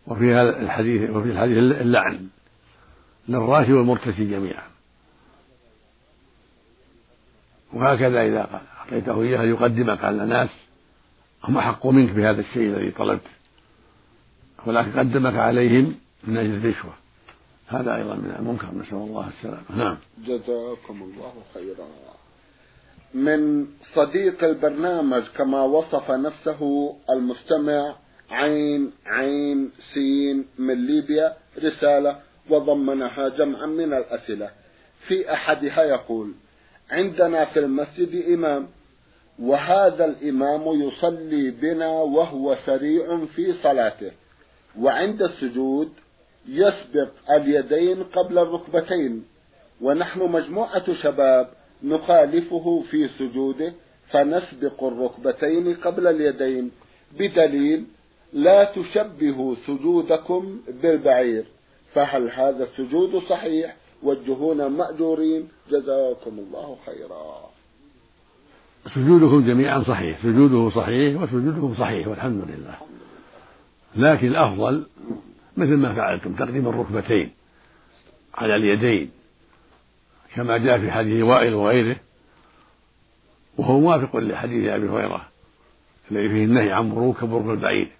وفي 0.07 0.35
هذا 0.35 0.61
الحديث 0.61 1.11
وفي 1.11 1.31
الحديث 1.31 1.59
اللعن. 1.59 2.29
للراشي 3.29 3.73
والمرتشي 3.73 4.25
جميعا. 4.25 4.63
وهكذا 7.73 8.27
إذا 8.27 8.63
أعطيته 8.81 9.23
إياها 9.23 9.43
يقدمك 9.43 10.05
على 10.05 10.23
الناس 10.23 10.51
هم 11.45 11.59
أحق 11.59 11.87
منك 11.87 12.11
بهذا 12.11 12.41
الشيء 12.41 12.63
الذي 12.63 12.91
طلبت. 12.91 13.27
ولكن 14.67 14.99
قدمك 14.99 15.35
عليهم 15.35 15.95
من 16.25 16.37
أجل 16.37 16.55
الرشوة. 16.55 16.93
هذا 17.69 17.97
أيضا 17.97 18.15
من 18.15 18.37
المنكر 18.39 18.75
نسأل 18.75 18.97
الله 18.97 19.29
السلامة. 19.29 19.77
نعم. 19.77 19.97
جزاكم 20.25 21.03
الله 21.03 21.33
خيرا. 21.55 21.87
من 23.15 23.67
صديق 23.95 24.45
البرنامج 24.45 25.23
كما 25.37 25.63
وصف 25.63 26.11
نفسه 26.11 26.95
المستمع 27.11 27.95
عين 28.31 28.93
عين 29.07 29.71
سين 29.95 30.47
من 30.59 30.87
ليبيا 30.87 31.37
رسالة 31.59 32.19
وضمنها 32.51 33.29
جمعا 33.29 33.67
من 33.67 33.93
الأسئلة. 33.93 34.51
في 35.07 35.33
أحدها 35.33 35.83
يقول 35.85 36.33
عندنا 36.91 37.45
في 37.45 37.59
المسجد 37.59 38.25
إمام 38.35 38.69
وهذا 39.39 40.05
الإمام 40.05 40.83
يصلي 40.83 41.51
بنا 41.51 41.89
وهو 41.89 42.57
سريع 42.67 43.25
في 43.37 43.53
صلاته 43.63 44.11
وعند 44.79 45.23
السجود 45.23 45.93
يسبق 46.49 47.09
اليدين 47.31 48.03
قبل 48.03 48.39
الركبتين 48.39 49.25
ونحن 49.81 50.21
مجموعة 50.21 50.95
شباب 50.95 51.49
نخالفه 51.83 52.85
في 52.91 53.09
سجوده 53.09 53.73
فنسبق 54.11 54.85
الركبتين 54.85 55.75
قبل 55.75 56.07
اليدين 56.07 56.71
بدليل 57.19 57.85
لا 58.33 58.65
تشبهوا 58.65 59.55
سجودكم 59.67 60.61
بالبعير. 60.83 61.45
فهل 61.95 62.31
هذا 62.31 62.65
السجود 62.65 63.23
صحيح 63.23 63.77
وجهونا 64.03 64.69
مأجورين؟ 64.69 65.49
جزاكم 65.71 66.39
الله 66.39 66.77
خيرا. 66.87 67.51
سجودكم 68.95 69.47
جميعا 69.47 69.83
صحيح. 69.83 70.23
سجوده 70.23 70.71
صحيح 70.71 71.23
وسجودكم 71.23 71.75
صحيح 71.75 72.09
والحمد 72.09 72.45
لله. 72.49 72.75
لكن 73.97 74.27
الأفضل 74.27 74.87
مثل 75.57 75.77
ما 75.77 75.95
فعلتم 75.95 76.35
تقديم 76.35 76.69
الركبتين 76.69 77.31
على 78.35 78.57
اليدين 78.57 79.11
كما 80.35 80.59
جاء 80.59 80.79
في 80.79 80.91
حديث 80.91 81.23
وائل 81.23 81.55
وغيره 81.55 81.97
وهو 83.59 83.81
موافق 83.81 84.17
لحديث 84.17 84.69
أبي 84.69 84.89
هريرة 84.89 85.29
الذي 86.11 86.29
فيه 86.29 86.45
النهي 86.45 86.73
عن 86.73 86.95
بروك 86.95 87.25
بروك 87.25 87.47
البعير. 87.47 87.91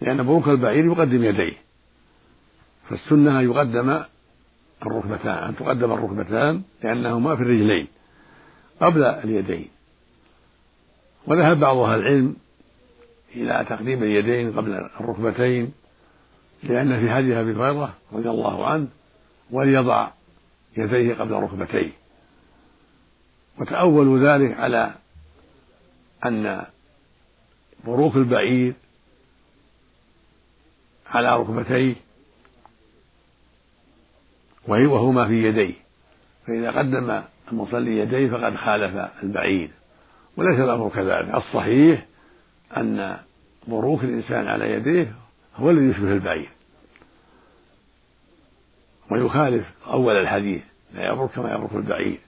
لأن 0.00 0.26
بروك 0.26 0.48
البعير 0.48 0.84
يقدم 0.84 1.24
يديه. 1.24 1.62
فالسنة 2.88 3.40
أن 3.40 3.44
يقدم 3.44 4.02
الركبتان 4.86 5.34
أن 5.34 5.56
تقدم 5.56 5.92
الركبتان 5.92 6.62
لأنهما 6.82 7.36
في 7.36 7.42
الرجلين 7.42 7.88
قبل 8.80 9.04
اليدين. 9.04 9.68
وذهب 11.26 11.60
بعض 11.60 11.76
أهل 11.76 12.00
العلم 12.00 12.36
إلى 13.34 13.66
تقديم 13.68 14.02
اليدين 14.02 14.52
قبل 14.52 14.72
الركبتين 15.00 15.72
لأن 16.62 17.00
في 17.00 17.10
حديث 17.10 17.36
أبي 17.36 17.52
هريرة 17.52 17.94
رضي 18.12 18.30
الله 18.30 18.66
عنه 18.66 18.88
وليضع 19.50 20.10
يديه 20.76 21.14
قبل 21.14 21.32
ركبتيه 21.32 21.92
وتأولوا 23.60 24.18
ذلك 24.18 24.56
على 24.60 24.94
أن 26.26 26.64
بروك 27.84 28.16
البعير 28.16 28.74
على 31.06 31.36
ركبتيه 31.36 31.94
وهما 34.68 35.26
في 35.26 35.44
يديه. 35.44 35.74
فإذا 36.46 36.70
قدم 36.70 37.22
المصلي 37.52 37.98
يديه 37.98 38.30
فقد 38.30 38.56
خالف 38.56 39.08
البعير. 39.22 39.70
وليس 40.36 40.60
الأمر 40.60 40.88
كذلك. 40.88 41.34
الصحيح 41.34 42.06
أن 42.76 43.16
بروك 43.68 44.04
الإنسان 44.04 44.46
على 44.46 44.72
يديه 44.72 45.12
هو 45.56 45.70
الذي 45.70 45.86
يشبه 45.86 46.12
البعير. 46.12 46.48
ويخالف 49.10 49.74
أول 49.86 50.16
الحديث. 50.16 50.62
لا 50.94 51.12
يبرك 51.12 51.30
كما 51.30 51.54
يبرك 51.54 51.72
البعير. 51.74 52.18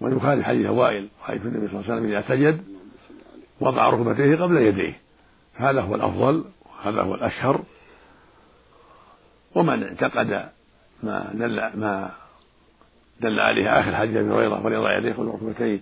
ويخالف 0.00 0.44
حديث 0.44 0.66
وائل 0.70 1.08
رأيت 1.28 1.42
النبي 1.42 1.68
صلى 1.68 1.80
الله 1.80 1.92
عليه 1.92 2.00
وسلم 2.00 2.16
إذا 2.16 2.28
سجد 2.28 2.64
وضع 3.60 3.90
ركبتيه 3.90 4.36
قبل 4.36 4.56
يديه. 4.56 5.00
هذا 5.54 5.80
هو 5.80 5.94
الأفضل 5.94 6.44
وهذا 6.66 7.02
هو 7.02 7.14
الأشهر. 7.14 7.62
ومن 9.54 9.82
اعتقد 9.82 10.48
ما 11.02 11.30
دل 11.34 11.56
ما 11.74 12.10
دل 13.20 13.40
عليه 13.40 13.80
آخر 13.80 13.94
حديث 13.94 14.16
أبي 14.16 14.30
هريرة 14.30 14.66
وليضع 14.66 14.98
يديه 14.98 15.12
قبل 15.12 15.26
ركبتيه 15.26 15.80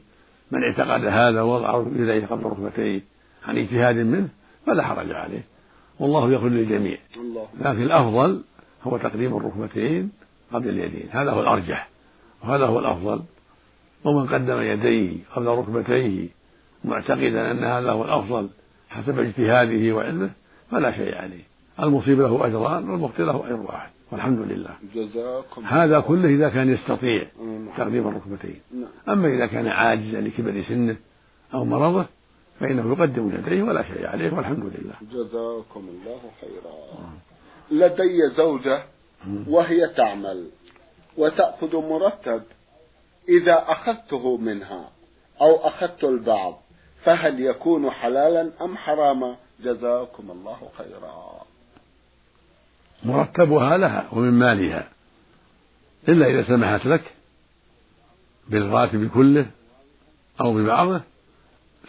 من 0.50 0.64
اعتقد 0.64 1.04
هذا 1.04 1.42
ووضع 1.42 1.84
يديه 1.96 2.26
قبل 2.26 2.44
ركبتيه 2.44 3.00
عن 3.44 3.58
اجتهاد 3.58 3.96
منه 3.96 4.28
فلا 4.66 4.82
حرج 4.82 5.12
عليه. 5.12 5.44
والله 6.00 6.32
يغفر 6.32 6.48
للجميع. 6.48 6.98
لكن 7.60 7.82
الأفضل 7.82 8.42
هو 8.82 8.96
تقديم 8.96 9.36
الركبتين 9.36 10.12
قبل 10.52 10.68
اليدين. 10.68 11.08
هذا 11.10 11.30
هو 11.30 11.40
الأرجح. 11.40 11.88
وهذا 12.42 12.66
هو 12.66 12.78
الأفضل. 12.78 13.22
ومن 14.04 14.26
قدم 14.26 14.60
يديه 14.60 15.16
قبل 15.34 15.46
ركبتيه 15.46 16.28
معتقدا 16.84 17.50
أن 17.50 17.64
هذا 17.64 17.90
هو 17.90 18.04
الأفضل 18.04 18.48
حسب 18.90 19.18
اجتهاده 19.18 19.94
وعلمه 19.94 20.30
فلا 20.70 20.92
شيء 20.92 21.14
عليه. 21.14 21.42
المصيب 21.80 22.20
له 22.20 22.46
أجران 22.46 22.90
والمخطئ 22.90 23.22
له 23.22 23.46
أجر 23.46 23.60
واحد. 23.60 23.90
والحمد 24.12 24.38
لله. 24.38 24.76
جزاكم 24.94 25.64
هذا 25.64 26.00
كله 26.00 26.28
إذا 26.28 26.48
كان 26.48 26.72
يستطيع 26.72 27.28
تقديم 27.76 28.08
الركبتين. 28.08 28.60
نعم. 28.74 28.88
أما 29.08 29.28
إذا 29.28 29.46
كان 29.46 29.68
عاجزا 29.68 30.20
لكبر 30.20 30.62
سنه 30.62 30.96
أو 31.54 31.64
مرضه 31.64 32.06
فإنه 32.60 32.92
يقدم 32.92 33.28
يديه 33.28 33.62
ولا 33.62 33.82
شيء 33.82 34.06
عليه 34.06 34.34
والحمد 34.34 34.64
لله. 34.64 34.94
جزاكم 35.12 35.88
الله 35.88 36.20
خيرا. 36.40 36.74
لدي 37.70 38.28
زوجة 38.36 38.82
وهي 39.48 39.88
تعمل 39.88 40.50
وتأخذ 41.16 41.76
مرتب. 41.76 42.42
إذا 43.28 43.64
أخذته 43.68 44.36
منها 44.36 44.90
أو 45.40 45.56
أخذت 45.56 46.04
البعض 46.04 46.62
فهل 47.02 47.40
يكون 47.40 47.90
حلالا 47.90 48.50
أم 48.62 48.76
حراما؟ 48.76 49.36
جزاكم 49.60 50.30
الله 50.30 50.58
خيرا. 50.78 51.42
مرتبها 53.06 53.76
لها 53.76 54.08
ومن 54.12 54.30
مالها. 54.30 54.88
إلا 56.08 56.26
إذا 56.26 56.42
سمحت 56.42 56.86
لك 56.86 57.12
بالراتب 58.48 59.10
كله 59.14 59.46
أو 60.40 60.54
ببعضه 60.54 61.00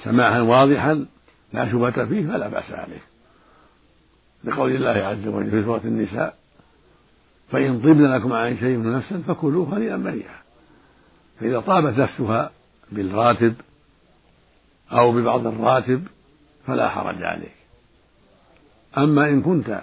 سماحا 0.04 0.40
واضحا 0.40 1.06
لا 1.54 1.72
شبهة 1.72 2.06
فيه 2.06 2.28
فلا 2.28 2.48
بأس 2.48 2.72
عليه 2.72 3.02
لقول 4.44 4.76
الله 4.76 4.90
عز 4.90 5.28
وجل 5.28 5.52
في 5.52 5.64
سورة 5.64 5.82
النساء 5.86 6.38
فإن 7.52 7.80
طبن 7.80 8.06
لكم 8.16 8.34
عن 8.34 8.58
شيء 8.58 8.78
من 8.78 8.94
نفسا 8.94 9.24
فكلوه 9.28 9.78
هنيئا 9.78 9.98
مريئا 9.98 10.36
فإذا 11.40 11.60
طابت 11.60 11.98
نفسها 11.98 12.52
بالراتب 12.92 13.54
أو 14.92 15.12
ببعض 15.12 15.48
الراتب 15.48 16.08
فلا 16.68 16.90
حرج 16.90 17.24
عليك. 17.24 17.56
أما 18.98 19.30
إن 19.30 19.42
كنت 19.42 19.82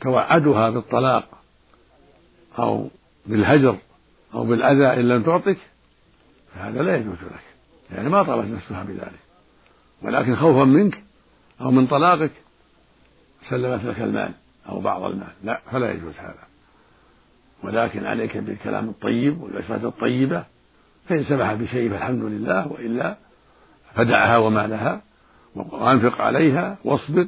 توعدها 0.00 0.70
بالطلاق 0.70 1.24
أو 2.58 2.90
بالهجر 3.26 3.76
أو 4.34 4.44
بالأذى 4.44 5.00
إن 5.00 5.08
لم 5.08 5.22
تعطك 5.22 5.58
فهذا 6.54 6.82
لا 6.82 6.96
يجوز 6.96 7.14
لك. 7.14 7.44
يعني 7.90 8.08
ما 8.08 8.22
طابت 8.22 8.44
نفسها 8.44 8.82
بذلك. 8.82 9.20
ولكن 10.02 10.36
خوفا 10.36 10.64
منك 10.64 11.04
أو 11.60 11.70
من 11.70 11.86
طلاقك 11.86 12.32
سلمت 13.48 13.84
لك 13.84 14.00
المال 14.00 14.32
أو 14.68 14.80
بعض 14.80 15.02
المال. 15.02 15.32
لا 15.44 15.60
فلا 15.70 15.92
يجوز 15.92 16.14
هذا. 16.18 16.48
ولكن 17.62 18.06
عليك 18.06 18.36
بالكلام 18.36 18.88
الطيب 18.88 19.40
والعشرة 19.40 19.88
الطيبة 19.88 20.44
فإن 21.08 21.24
سمح 21.24 21.54
بشيء 21.54 21.90
فالحمد 21.90 22.22
لله 22.22 22.68
وإلا 22.68 23.16
فدعها 23.94 24.36
وما 24.36 24.66
لها 24.66 25.02
وأنفق 25.54 26.20
عليها 26.20 26.78
واصبر 26.84 27.26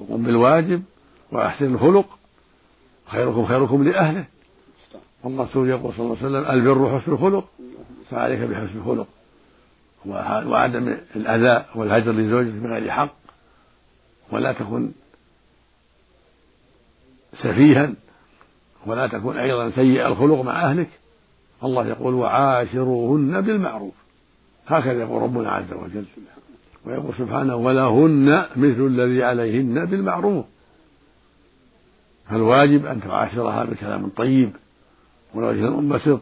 وقم 0.00 0.22
بالواجب 0.22 0.82
وأحسن 1.32 1.74
الخلق 1.74 2.18
خيركم 3.06 3.44
خيركم 3.46 3.84
لأهله. 3.84 4.24
والرسول 5.24 5.68
يقول 5.68 5.92
صلى 5.92 6.06
الله 6.06 6.16
عليه 6.16 6.26
وسلم 6.26 6.50
البر 6.50 6.98
حسن 6.98 7.12
الخلق 7.12 7.48
فعليك 8.10 8.40
بحسن 8.40 8.78
الخلق. 8.78 9.06
وعدم 10.46 10.96
الأذى 11.16 11.64
والهجر 11.74 12.12
لزوجك 12.12 12.52
بغير 12.52 12.90
حق. 12.90 13.14
ولا 14.32 14.52
تكن 14.52 14.90
سفيها 17.32 17.92
ولا 18.86 19.06
تكن 19.06 19.38
أيضا 19.38 19.70
سيء 19.70 20.06
الخلق 20.06 20.40
مع 20.40 20.64
أهلك. 20.64 20.88
الله 21.64 21.86
يقول 21.86 22.14
وعاشروهن 22.14 23.40
بالمعروف. 23.40 23.94
هكذا 24.66 25.00
يقول 25.00 25.22
ربنا 25.22 25.50
عز 25.50 25.72
وجل. 25.72 26.04
ويقول 26.86 27.14
سبحانه 27.18 27.56
ولهن 27.56 28.46
مثل 28.56 28.86
الذي 28.86 29.24
عليهن 29.24 29.86
بالمعروف. 29.86 30.46
فالواجب 32.30 32.86
أن 32.86 33.00
تعاشرها 33.00 33.64
بكلام 33.64 34.08
طيب 34.08 34.50
والوجه 35.34 35.68
المنبسط 35.68 36.20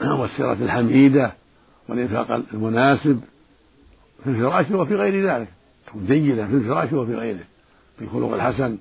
والسيرة 0.18 0.52
الحميدة 0.52 1.32
والإنفاق 1.88 2.30
المناسب 2.32 3.20
في 4.24 4.30
الفراش 4.30 4.70
وفي 4.70 4.94
غير 4.94 5.30
ذلك 5.30 5.48
تكون 5.86 6.06
جيدة 6.06 6.46
في 6.46 6.54
الفراش 6.54 6.92
وفي 6.92 7.14
غيره 7.14 7.44
بالخلق 8.00 8.32
الحسن 8.32 8.78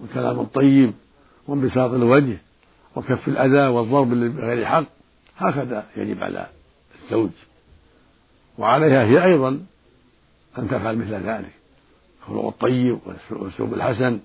والكلام 0.00 0.40
الطيب 0.40 0.92
وانبساط 1.48 1.90
الوجه 1.90 2.38
وكف 2.96 3.28
الأذى 3.28 3.66
والضرب 3.66 4.10
بغير 4.10 4.66
حق 4.66 4.84
هكذا 5.36 5.86
يجب 5.96 6.22
على 6.22 6.46
الزوج. 7.04 7.30
وعليها 8.58 9.04
هي 9.04 9.24
أيضا 9.24 9.48
أن 10.58 10.68
تفعل 10.68 10.98
مثل 10.98 11.14
ذلك 11.14 11.52
الخلق 12.22 12.46
الطيب 12.46 12.98
والأسلوب 13.06 13.74
الحسن 13.74 14.20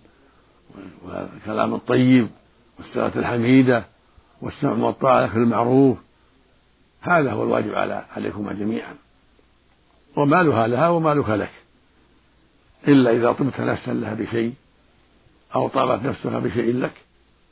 والكلام 1.06 1.74
الطيب 1.74 2.30
والصلاة 2.78 3.12
الحميدة 3.16 3.86
والسمع 4.42 4.86
والطاعة 4.86 5.28
في 5.28 5.36
المعروف 5.36 5.98
هذا 7.02 7.32
هو 7.32 7.44
الواجب 7.44 7.76
على 7.76 8.06
عليكما 8.16 8.54
جميعا. 8.54 8.96
ومالها 10.16 10.68
لها 10.68 10.90
ومالك 10.90 11.30
لك. 11.30 11.52
إلا 12.88 13.12
إذا 13.12 13.32
طبت 13.32 13.60
نفسا 13.60 13.94
لها 13.94 14.14
بشيء 14.14 14.54
أو 15.56 15.68
طابت 15.68 16.06
نفسها 16.06 16.40
بشيء 16.40 16.76
لك 16.76 16.94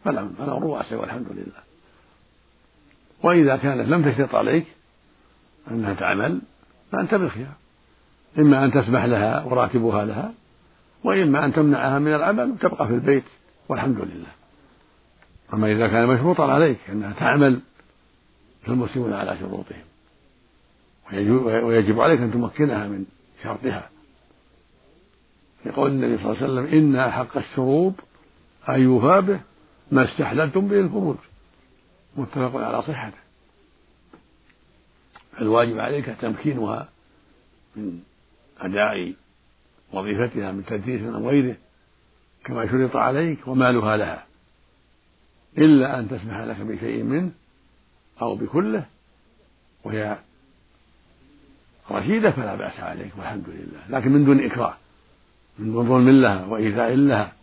فالأمر 0.05 0.65
واسع 0.65 0.95
والحمد 0.95 1.27
لله. 1.31 1.63
وإذا 3.23 3.55
كانت 3.57 3.89
لم 3.89 4.11
تشترط 4.11 4.35
عليك 4.35 4.65
أنها 5.71 5.93
تعمل 5.93 6.41
فأنت 6.91 7.15
بالخيار. 7.15 7.53
إما 8.39 8.65
أن 8.65 8.71
تسمح 8.71 9.03
لها 9.03 9.43
وراتبها 9.43 10.05
لها 10.05 10.33
وإما 11.03 11.45
أن 11.45 11.53
تمنعها 11.53 11.99
من 11.99 12.13
العمل 12.13 12.51
وتبقى 12.51 12.87
في 12.87 12.93
البيت 12.93 13.23
والحمد 13.69 13.97
لله. 13.97 14.31
أما 15.53 15.71
إذا 15.71 15.87
كان 15.87 16.07
مشروطا 16.07 16.51
عليك 16.53 16.77
أنها 16.89 17.13
تعمل 17.13 17.59
فالمسلمون 18.63 19.13
على 19.13 19.37
شروطهم. 19.37 19.83
ويجب 21.65 21.99
عليك 21.99 22.19
أن 22.19 22.31
تمكنها 22.31 22.87
من 22.87 23.05
شرطها. 23.43 23.89
يقول 25.65 25.91
النبي 25.91 26.17
صلى 26.17 26.31
الله 26.31 26.43
عليه 26.43 26.53
وسلم 26.53 26.79
إن 26.79 26.95
أحق 26.95 27.37
الشروط 27.37 27.93
أن 28.69 28.81
يوفى 28.81 29.21
به 29.21 29.39
ما 29.91 30.03
استحللتم 30.11 30.67
به 30.67 30.79
الفروج 30.79 31.17
متفق 32.17 32.55
على 32.55 32.81
صحته. 32.81 33.17
الواجب 35.41 35.79
عليك 35.79 36.05
تمكينها 36.05 36.89
من 37.75 37.99
أداء 38.59 39.13
وظيفتها 39.93 40.51
من 40.51 40.65
تدريس 40.65 41.01
أو 41.01 41.29
غيره 41.29 41.55
كما 42.45 42.71
شرط 42.71 42.95
عليك 42.95 43.47
ومالها 43.47 43.97
لها. 43.97 44.25
إلا 45.57 45.99
أن 45.99 46.09
تسمح 46.09 46.39
لك 46.39 46.57
بشيء 46.57 47.03
منه 47.03 47.31
أو 48.21 48.35
بكله 48.35 48.85
وهي 49.83 50.17
رشيدة 51.91 52.31
فلا 52.31 52.55
بأس 52.55 52.79
عليك 52.79 53.11
والحمد 53.17 53.49
لله. 53.49 53.99
لكن 53.99 54.11
من 54.11 54.25
دون 54.25 54.45
إكراه 54.45 54.77
من 55.59 55.71
دون 55.71 55.89
ظلم 55.89 56.09
لها 56.09 56.45
وإيذاء 56.45 56.95
لها 56.95 57.33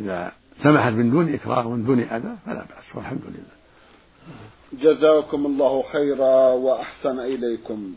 إذا 0.00 0.32
سمحت 0.62 0.92
من 0.92 1.10
دون 1.10 1.34
إكراه 1.34 1.66
ومن 1.66 1.84
دون 1.84 2.00
أذى 2.00 2.36
فلا 2.46 2.64
بأس 2.64 2.96
والحمد 2.96 3.22
لله. 3.24 3.56
جزاكم 4.72 5.46
الله 5.46 5.82
خيرا 5.82 6.48
وأحسن 6.48 7.18
إليكم. 7.18 7.94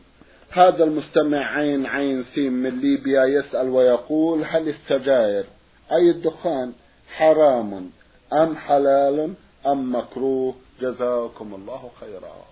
هذا 0.51 0.83
المستمع 0.83 1.37
عين 1.37 1.85
عين 1.85 2.23
سين 2.23 2.53
من 2.53 2.79
ليبيا 2.79 3.25
يسأل 3.25 3.69
ويقول 3.69 4.43
هل 4.43 4.69
السجائر 4.69 5.45
أي 5.91 6.11
الدخان 6.11 6.73
حرام 7.17 7.89
أم 8.33 8.55
حلال 8.55 9.33
أم 9.67 9.95
مكروه؟ 9.95 10.55
جزاكم 10.81 11.53
الله 11.55 11.91
خيرا. 11.99 12.45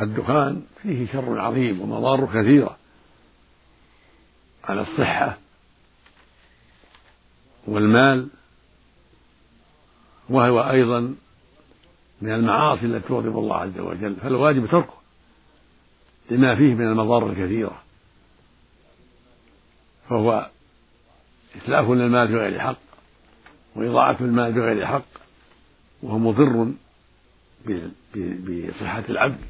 الدخان 0.00 0.62
فيه 0.82 1.06
شر 1.12 1.38
عظيم 1.40 1.80
ومضار 1.80 2.26
كثيرة 2.26 2.76
على 4.64 4.80
الصحة 4.80 5.38
والمال 7.66 8.28
وهو 10.30 10.60
أيضا 10.70 11.14
من 12.22 12.34
المعاصي 12.34 12.86
التي 12.86 13.08
تغضب 13.08 13.38
الله 13.38 13.56
عز 13.56 13.78
وجل 13.78 14.16
فالواجب 14.16 14.66
تركه. 14.66 15.03
لما 16.30 16.54
فيه 16.54 16.74
من 16.74 16.86
المضار 16.86 17.30
الكثيرة. 17.30 17.82
فهو 20.08 20.50
إتلاف 21.56 21.90
للمال 21.90 22.28
بغير 22.28 22.60
حق 22.60 22.76
وإضاعة 23.76 24.16
المال 24.20 24.52
بغير 24.52 24.86
حق 24.86 25.04
وهو 26.02 26.18
مضر 26.18 26.72
بصحة 28.16 29.04
العبد 29.08 29.40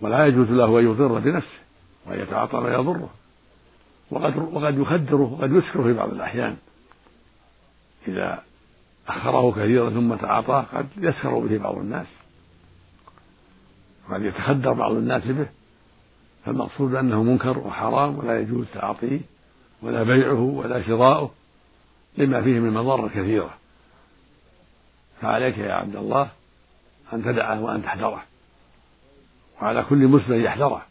ولا 0.00 0.26
يجوز 0.26 0.50
له 0.50 0.78
أن 0.78 0.84
يضر 0.84 1.18
بنفسه 1.18 1.58
وأن 2.06 2.20
يتعاطى 2.20 2.60
ما 2.60 2.74
يضره 2.74 3.10
وقد 4.10 4.36
وقد 4.36 4.78
يخدره 4.78 5.32
وقد 5.32 5.52
يسكره 5.52 5.82
في 5.82 5.92
بعض 5.92 6.12
الأحيان. 6.12 6.56
إذا 8.08 8.42
أخره 9.08 9.52
كثيرا 9.52 9.90
ثم 9.90 10.14
تعاطاه 10.14 10.60
قد 10.60 10.86
يسخر 10.96 11.38
به 11.38 11.58
بعض 11.58 11.78
الناس 11.78 12.06
وقد 14.08 14.22
يتخدر 14.22 14.72
بعض 14.72 14.92
الناس 14.92 15.26
به 15.26 15.46
فالمقصود 16.46 16.94
أنه 16.94 17.22
منكر 17.22 17.58
وحرام 17.58 18.18
ولا 18.18 18.40
يجوز 18.40 18.66
تعاطيه 18.74 19.20
ولا 19.82 20.02
بيعه 20.02 20.40
ولا 20.40 20.82
شراؤه 20.82 21.30
لما 22.18 22.42
فيه 22.42 22.58
من 22.58 22.70
مضار 22.70 23.08
كثيرة. 23.08 23.54
فعليك 25.20 25.58
يا 25.58 25.72
عبد 25.72 25.96
الله 25.96 26.30
أن 27.12 27.24
تدعه 27.24 27.60
وأن 27.60 27.82
تحذره. 27.82 28.22
وعلى 29.62 29.82
كل 29.82 30.08
مسلم 30.08 30.44
يحذره. 30.44 30.82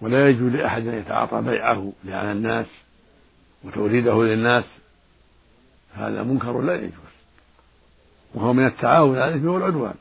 ولا 0.00 0.28
يجوز 0.28 0.52
لأحد 0.52 0.86
أن 0.86 0.94
يتعاطى 0.94 1.40
بيعه 1.42 1.92
لعن 2.04 2.30
الناس 2.30 2.66
وتوريده 3.64 4.24
للناس. 4.24 4.64
هذا 5.94 6.22
منكر 6.22 6.60
لا 6.60 6.74
يجوز. 6.74 7.14
وهو 8.34 8.52
من 8.52 8.66
التعاون 8.66 9.18
على 9.18 9.34
الإثم 9.34 9.48
والعدوان. 9.48 9.94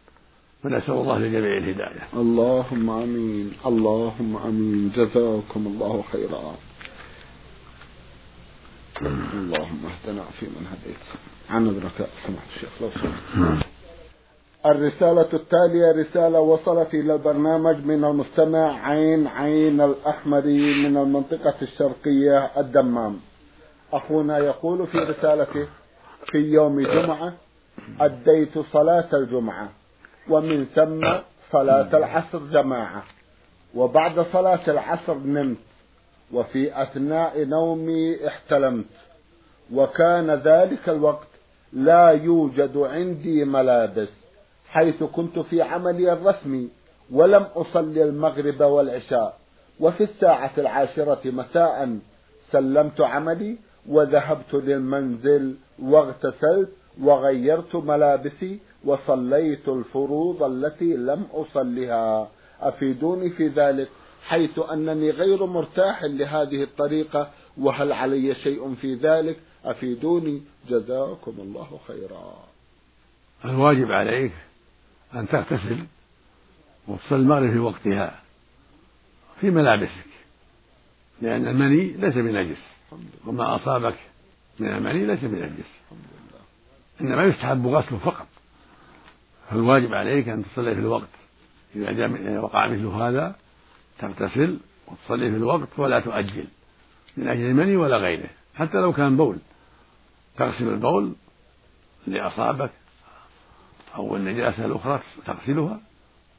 فنسأل 0.64 0.94
الله 0.94 1.20
لجميع 1.20 1.58
الهداية. 1.58 2.04
اللهم 2.14 2.90
آمين. 2.90 3.54
اللهم 3.66 4.38
آمين. 4.38 4.92
جزاكم 4.96 5.68
الله 5.68 6.04
خيرا. 6.12 6.56
اللهم 9.34 9.82
اهدنا 9.86 10.24
فيمن 10.40 10.68
هديت. 10.72 11.04
عن 11.50 11.68
ابنك 11.68 12.08
سمحت 12.28 12.48
الشيخ 12.56 12.70
لو 12.82 12.90
سمحت. 12.90 13.66
الرسالة 14.66 15.30
التالية 15.34 15.92
رسالة 15.92 16.40
وصلت 16.40 16.94
إلى 16.94 17.14
البرنامج 17.14 17.86
من 17.86 18.04
المستمع 18.06 18.88
عين 18.88 19.28
عين 19.28 19.82
الأحمري 19.82 20.88
من 20.88 20.98
المنطقة 20.98 21.56
الشرقية 21.62 22.38
الدمام. 22.58 23.20
أخونا 23.94 24.38
يقول 24.38 24.88
في 24.88 24.98
رسالته 24.98 25.68
في 26.32 26.38
يوم 26.38 26.80
جمعة 26.82 27.34
أديت 28.00 28.60
صلاة 28.60 29.10
الجمعة. 29.14 29.83
ومن 30.30 30.66
ثم 30.66 31.08
صلاة 31.52 31.98
العصر 31.98 32.40
جماعة. 32.40 33.04
وبعد 33.76 34.20
صلاة 34.20 34.60
العصر 34.68 35.18
نمت. 35.18 35.58
وفي 36.34 36.84
أثناء 36.84 37.46
نومي 37.46 38.28
احتلمت. 38.28 38.86
وكان 39.74 40.32
ذلك 40.32 40.90
الوقت 40.90 41.28
لا 41.74 42.10
يوجد 42.10 42.78
عندي 42.78 43.46
ملابس 43.46 44.10
حيث 44.68 45.04
كنت 45.04 45.40
في 45.40 45.62
عملي 45.62 46.14
الرسمي 46.14 46.70
ولم 47.12 47.44
أصلي 47.56 48.04
المغرب 48.04 48.62
والعشاء. 48.62 49.38
وفي 49.80 50.04
الساعة 50.04 50.52
العاشرة 50.58 51.32
مساء 51.32 51.98
سلمت 52.52 53.02
عملي 53.02 53.58
وذهبت 53.90 54.54
للمنزل 54.54 55.56
واغتسلت 55.80 56.70
وغيرت 57.02 57.76
ملابسي 57.76 58.60
وصليت 58.84 59.70
الفروض 59.70 60.44
التي 60.44 60.94
لم 60.94 61.28
أصلها. 61.34 62.30
أفيدوني 62.60 63.30
في 63.30 63.48
ذلك؟ 63.48 63.90
حيث 64.24 64.60
أنني 64.60 65.10
غير 65.10 65.46
مرتاح 65.46 66.04
لهذه 66.04 66.64
الطريقة 66.64 67.32
وهل 67.58 67.92
علي 67.92 68.36
شيء 68.36 68.76
في 68.76 68.96
ذلك؟ 68.96 69.40
أفيدوني. 69.66 70.42
جزاكم 70.70 71.36
الله 71.40 71.80
خيرا. 71.88 72.34
الواجب 73.46 73.92
عليك 73.92 74.32
أن 75.16 75.28
تغتسل 75.28 75.78
وتصلي 76.88 77.20
المغرب 77.20 77.52
في 77.52 77.60
وقتها 77.60 78.20
في 79.42 79.50
ملابسك 79.50 80.06
لأن 81.22 81.48
المني 81.48 81.84
ليس 81.84 82.14
بنجس 82.14 82.64
وما 83.28 83.56
أصابك 83.56 83.96
من 84.60 84.68
المني 84.68 85.06
ليس 85.06 85.26
بنجس. 85.26 85.70
إنما 87.02 87.24
يستحب 87.24 87.68
غسله 87.68 87.98
فقط. 87.98 88.28
فالواجب 89.50 89.94
عليك 89.94 90.30
أن 90.30 90.44
تصلي 90.44 90.76
في 90.76 90.82
الوقت. 90.82 91.10
إذا 91.76 92.40
وقع 92.40 92.68
مثل 92.68 92.86
هذا 92.86 93.36
تغتسل 94.00 94.60
وتصلي 94.88 95.32
في 95.32 95.38
الوقت 95.38 95.68
ولا 95.78 96.00
تؤجل 96.00 96.48
من 97.18 97.28
أجل 97.28 97.42
المني 97.42 97.76
ولا 97.76 97.98
غيره. 97.98 98.30
حتى 98.56 98.78
لو 98.78 98.94
كان 98.94 99.18
بول. 99.18 99.38
تغسل 100.38 100.68
البول 100.68 101.14
اللي 102.08 102.22
أصابك 102.22 102.72
أو 103.96 104.16
النجاسة 104.16 104.66
الأخرى 104.66 105.00
تغسلها 105.26 105.80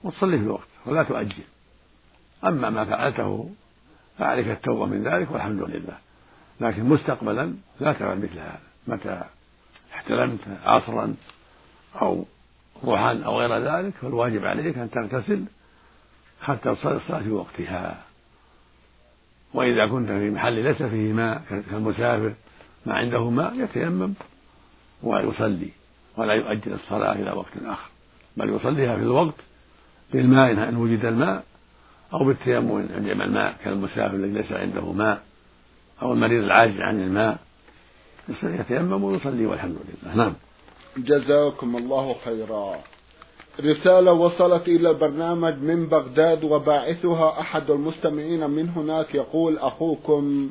وتصلي 0.03 0.39
في 0.39 0.45
الوقت 0.45 0.69
ولا 0.87 1.03
تؤجل. 1.03 1.45
أما 2.45 2.71
ما 2.71 2.85
فعلته 2.85 3.51
فعليك 4.19 4.49
التوبة 4.49 4.87
من 4.87 5.03
ذلك 5.03 5.31
والحمد 5.31 5.63
لله. 5.63 5.99
لكن 6.61 6.85
مستقبلا 6.85 7.55
لا 7.81 7.93
تفعل 7.93 8.19
مثل 8.19 8.39
هذا. 8.39 8.61
متى 8.87 9.23
احتلمت 9.95 10.41
عصرا 10.65 11.15
أو 12.03 12.25
ضحى 12.85 13.25
أو 13.25 13.41
غير 13.41 13.59
ذلك 13.59 13.95
فالواجب 13.95 14.45
عليك 14.45 14.79
أن 14.79 14.91
تغتسل 14.91 15.45
حتى 16.43 16.75
تصلي 16.75 16.97
الصلاة 16.97 17.23
في 17.23 17.31
وقتها. 17.31 18.03
وإذا 19.55 19.87
كنت 19.87 20.09
في 20.09 20.31
محل 20.31 20.53
ليس 20.53 20.83
فيه 20.83 21.13
ماء 21.13 21.43
كالمسافر 21.71 22.35
ما 22.87 22.95
عنده 22.95 23.31
ماء 23.31 23.55
يتيمم 23.55 24.15
ويصلي 25.03 25.69
ولا 26.17 26.35
يؤجل 26.35 26.73
الصلاة 26.73 27.13
إلى 27.13 27.31
وقت 27.31 27.53
آخر. 27.67 27.89
بل 28.37 28.51
يصليها 28.51 28.97
في 28.97 29.03
الوقت 29.03 29.35
بالماء 30.13 30.53
إن 30.53 30.77
وجد 30.77 31.05
الماء 31.05 31.45
أو 32.13 32.25
بالتيمم 32.25 32.77
إن 32.77 32.89
عندما 32.95 33.25
الماء 33.25 33.57
كالمسافر 33.65 34.15
الذي 34.15 34.33
ليس 34.33 34.53
عنده 34.53 34.93
ماء 34.93 35.23
أو 36.03 36.13
المريض 36.13 36.45
العاجز 36.45 36.81
عن 36.81 37.01
الماء 37.01 37.39
يتيمم 38.43 39.05
ويصلي 39.05 39.47
والحمد 39.47 39.77
لله. 40.03 40.15
نعم. 40.17 40.35
جزاكم 40.97 41.77
الله 41.77 42.17
خيرا. 42.25 42.79
رسالة 43.61 44.13
وصلت 44.13 44.69
إلى 44.69 44.91
البرنامج 44.91 45.55
من 45.55 45.87
بغداد 45.87 46.45
وباعثها 46.45 47.41
أحد 47.41 47.71
المستمعين 47.71 48.51
من 48.51 48.69
هناك 48.69 49.15
يقول 49.15 49.59
أخوكم 49.59 50.51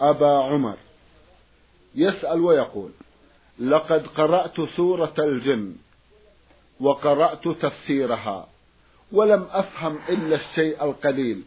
أبا 0.00 0.38
عمر. 0.38 0.76
يسأل 1.94 2.40
ويقول 2.40 2.90
لقد 3.60 4.06
قرأت 4.06 4.60
سورة 4.76 5.14
الجن 5.18 5.72
وقرأت 6.80 7.48
تفسيرها 7.48 8.48
ولم 9.12 9.46
أفهم 9.50 9.98
إلا 10.08 10.36
الشيء 10.36 10.84
القليل 10.84 11.42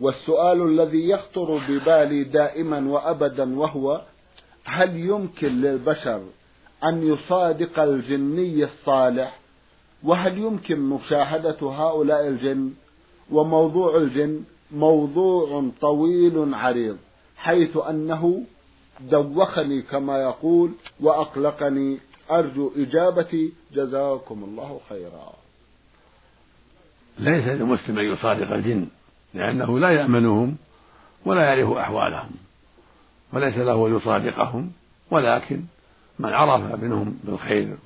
والسؤال 0.00 0.62
الذي 0.62 1.08
يخطر 1.08 1.58
ببالي 1.68 2.24
دائما 2.24 2.88
وأبدا 2.88 3.58
وهو 3.58 4.02
هل 4.64 4.96
يمكن 4.96 5.60
للبشر 5.60 6.22
أن 6.84 7.02
يصادق 7.02 7.80
الجني 7.80 8.64
الصالح. 8.64 9.38
وهل 10.02 10.38
يمكن 10.38 10.80
مشاهدة 10.80 11.58
هؤلاء 11.62 12.28
الجن 12.28 12.72
وموضوع 13.30 13.96
الجن 13.96 14.42
موضوع 14.72 15.70
طويل 15.80 16.54
عريض 16.54 16.96
حيث 17.36 17.76
أنه 17.76 18.42
دوخني 19.00 19.82
كما 19.82 20.18
يقول 20.18 20.70
وأقلقني. 21.00 21.98
أرجو 22.30 22.72
إجابتي 22.76 23.52
جزاكم 23.72 24.44
الله 24.44 24.80
خيرا. 24.88 25.32
ليس 27.18 27.44
للمسلم 27.44 27.98
أن 27.98 28.04
يصادق 28.04 28.52
الجن 28.52 28.86
لأنه 29.34 29.78
لا 29.78 29.90
يأمنهم 29.90 30.56
ولا 31.24 31.42
يعرف 31.44 31.76
أحوالهم 31.76 32.30
وليس 33.32 33.58
له 33.58 33.86
أن 33.86 33.96
يصادقهم 33.96 34.72
ولكن 35.10 35.60
من 36.20 36.32
عرف 36.32 36.82
منهم 36.82 37.18
بالخير 37.24 37.76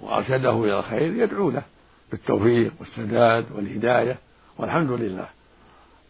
وأرشده 0.00 0.64
إلى 0.64 0.78
الخير 0.78 1.14
يدعو 1.14 1.50
له 1.50 1.62
بالتوفيق 2.10 2.72
والسداد 2.80 3.46
والهداية 3.54 4.18
والحمد 4.58 4.90
لله. 4.90 5.26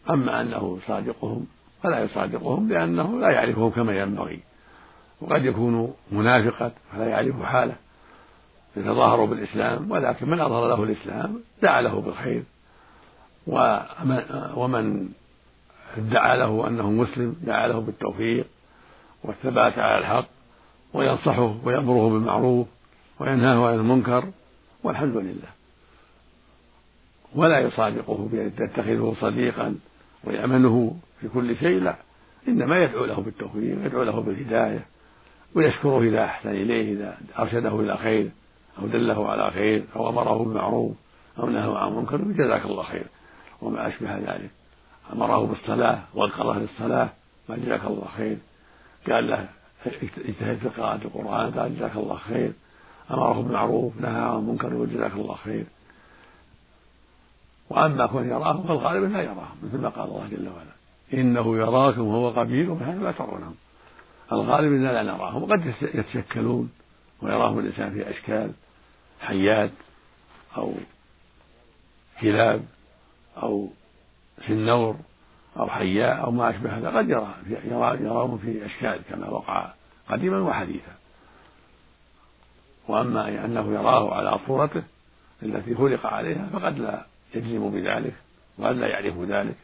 أما 0.09 0.41
أنه 0.41 0.79
يصادقهم 0.83 1.47
فلا 1.83 2.03
يصادقهم 2.03 2.69
لأنه 2.69 3.19
لا 3.19 3.29
يعرفهم 3.29 3.69
كما 3.69 3.99
ينبغي. 3.99 4.39
وقد 5.21 5.45
يكون 5.45 5.93
منافقا 6.11 6.71
فلا 6.91 7.07
يعرف 7.07 7.43
حاله. 7.43 7.75
يتظاهر 8.77 9.25
بالإسلام 9.25 9.91
ولكن 9.91 10.29
من 10.29 10.39
أظهر 10.41 10.67
له 10.67 10.83
الإسلام 10.83 11.41
دعا 11.61 11.81
له 11.81 12.01
بالخير. 12.01 12.43
ومن 14.55 15.09
ادعى 15.97 16.37
له 16.37 16.67
أنه 16.67 16.91
مسلم 16.91 17.35
دعا 17.41 17.67
له 17.67 17.79
بالتوفيق 17.79 18.45
والثبات 19.23 19.79
على 19.79 19.97
الحق 19.97 20.25
وينصحه 20.95 21.55
ويأمره 21.63 22.09
بالمعروف 22.09 22.67
وينهاه 23.19 23.67
عن 23.67 23.73
المنكر 23.73 24.25
والحمد 24.83 25.17
لله. 25.17 25.49
ولا 27.35 27.59
يصادقه 27.59 28.29
بأن 28.31 28.51
يتخذه 28.59 29.15
صديقا 29.19 29.75
ويأمنه 30.23 30.95
في 31.21 31.27
كل 31.27 31.55
شيء 31.55 31.81
لا. 31.81 31.95
إنما 32.47 32.83
يدعو 32.83 33.05
له 33.05 33.15
بالتوفيق 33.15 33.85
يدعو 33.85 34.03
له 34.03 34.19
بالهداية 34.21 34.85
ويشكره 35.55 36.01
إذا 36.01 36.25
أحسن 36.25 36.49
إليه 36.49 36.93
إذا 36.93 37.17
أرشده 37.39 37.79
إلى 37.79 37.97
خير 37.97 38.29
أو 38.81 38.87
دله 38.87 39.29
على 39.29 39.51
خير 39.51 39.83
أو 39.95 40.09
أمره 40.09 40.43
بالمعروف 40.43 40.95
أو 41.39 41.49
نهاه 41.49 41.77
عن 41.77 41.95
منكر 41.95 42.17
جزاك 42.17 42.65
الله 42.65 42.83
خير. 42.83 43.05
وما 43.61 43.87
أشبه 43.87 44.17
ذلك. 44.17 44.49
أمره 45.13 45.45
بالصلاة 45.45 45.99
وقره 46.13 46.59
للصلاة 46.59 47.09
ما 47.49 47.57
جزاك 47.57 47.85
الله 47.85 48.07
خير. 48.17 48.37
قال 49.07 49.27
له 49.27 49.47
اجتهد 49.87 50.57
في 50.57 50.69
قراءة 50.69 50.99
القرآن 51.05 51.51
قال 51.51 51.75
جزاك 51.75 51.95
الله 51.95 52.15
خير. 52.15 52.53
أمره 53.11 53.41
بالمعروف 53.41 54.01
نهى 54.01 54.21
عن 54.21 54.35
المنكر 54.35 54.73
وجزاك 54.73 55.11
الله 55.11 55.35
خير. 55.35 55.65
وأما 57.69 58.05
كون 58.05 58.29
يراه 58.29 58.63
فالغالب 58.67 59.11
لا 59.11 59.21
يراه 59.21 59.49
مثل 59.63 59.77
ما 59.77 59.89
قال 59.89 60.09
الله 60.09 60.27
جل 60.31 60.47
وعلا. 60.47 60.75
إنه 61.13 61.57
يراكم 61.57 62.01
هو 62.01 62.29
قبيل 62.29 62.69
من 62.69 62.85
حيث 62.85 63.01
لا 63.01 63.11
ترونهم. 63.11 63.55
الغالب 64.31 64.73
أننا 64.73 64.91
لا 64.91 65.03
نراهم 65.03 65.43
وقد 65.43 65.73
يتشكلون 65.81 66.71
ويراهم 67.21 67.59
الإنسان 67.59 67.93
في 67.93 68.09
أشكال 68.09 68.51
حيات 69.21 69.71
أو 70.57 70.73
كلاب 72.21 72.65
أو 73.43 73.69
في 74.41 74.53
النور. 74.53 74.95
أو 75.57 75.67
حياء 75.67 76.23
أو 76.23 76.31
ما 76.31 76.49
أشبه 76.49 76.77
هذا 76.77 76.89
قد 76.89 77.09
يرى 77.09 77.35
يراهم 78.01 78.37
في 78.37 78.65
أشكال 78.65 78.99
كما 79.09 79.29
وقع 79.29 79.71
قديما 80.09 80.39
وحديثا. 80.39 80.91
وأما 82.87 83.45
أنه 83.45 83.73
يراه 83.73 84.15
على 84.15 84.39
صورته 84.47 84.83
التي 85.43 85.75
خلق 85.75 86.05
عليها 86.05 86.47
فقد 86.53 86.79
لا 86.79 87.05
يجزم 87.35 87.69
بذلك 87.69 88.13
وقد 88.57 88.75
لا 88.75 88.87
يعرف 88.87 89.17
ذلك 89.21 89.55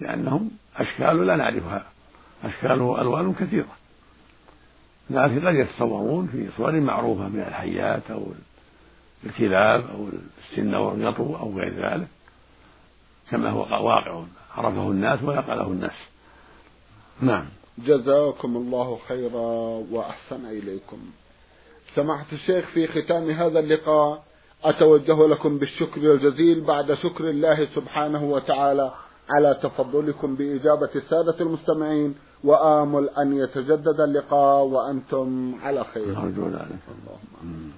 لأنهم 0.00 0.50
أشكال 0.76 1.26
لا 1.26 1.36
نعرفها. 1.36 1.84
أشكال 2.44 2.80
وألوان 2.80 3.34
كثيرة. 3.34 3.76
لكن 5.10 5.48
قد 5.48 5.54
يتصورون 5.54 6.26
في 6.26 6.48
صور 6.56 6.80
معروفة 6.80 7.28
من 7.28 7.40
الحيات 7.48 8.10
أو 8.10 8.26
الكلاب 9.26 9.84
أو 9.90 10.08
السن 10.50 10.74
واليطو 10.74 11.36
أو 11.36 11.58
غير 11.58 11.86
ذلك. 11.86 12.08
كما 13.30 13.50
هو 13.50 13.60
واقع 13.60 14.24
عرفه 14.54 14.90
الناس 14.90 15.22
ونقله 15.22 15.66
الناس. 15.66 15.98
نعم. 17.20 17.44
جزاكم 17.78 18.56
الله 18.56 18.98
خيرا 19.08 19.84
وأحسن 19.90 20.46
إليكم. 20.46 20.98
سماحة 21.94 22.26
الشيخ 22.32 22.64
في 22.66 22.86
ختام 22.86 23.30
هذا 23.30 23.58
اللقاء 23.58 24.22
أتوجه 24.64 25.26
لكم 25.26 25.58
بالشكر 25.58 26.12
الجزيل 26.14 26.60
بعد 26.60 26.94
شكر 26.94 27.30
الله 27.30 27.68
سبحانه 27.74 28.24
وتعالى 28.24 28.92
على 29.30 29.58
تفضلكم 29.62 30.34
بإجابة 30.34 30.90
السادة 30.96 31.40
المستمعين 31.40 32.14
وآمل 32.44 33.08
أن 33.08 33.36
يتجدد 33.36 34.00
اللقاء 34.00 34.64
وأنتم 34.64 35.54
على 35.62 35.84
خير. 35.94 36.18
أرجو 36.18 36.48
ذلك. 36.48 36.82
اللهم 36.88 37.72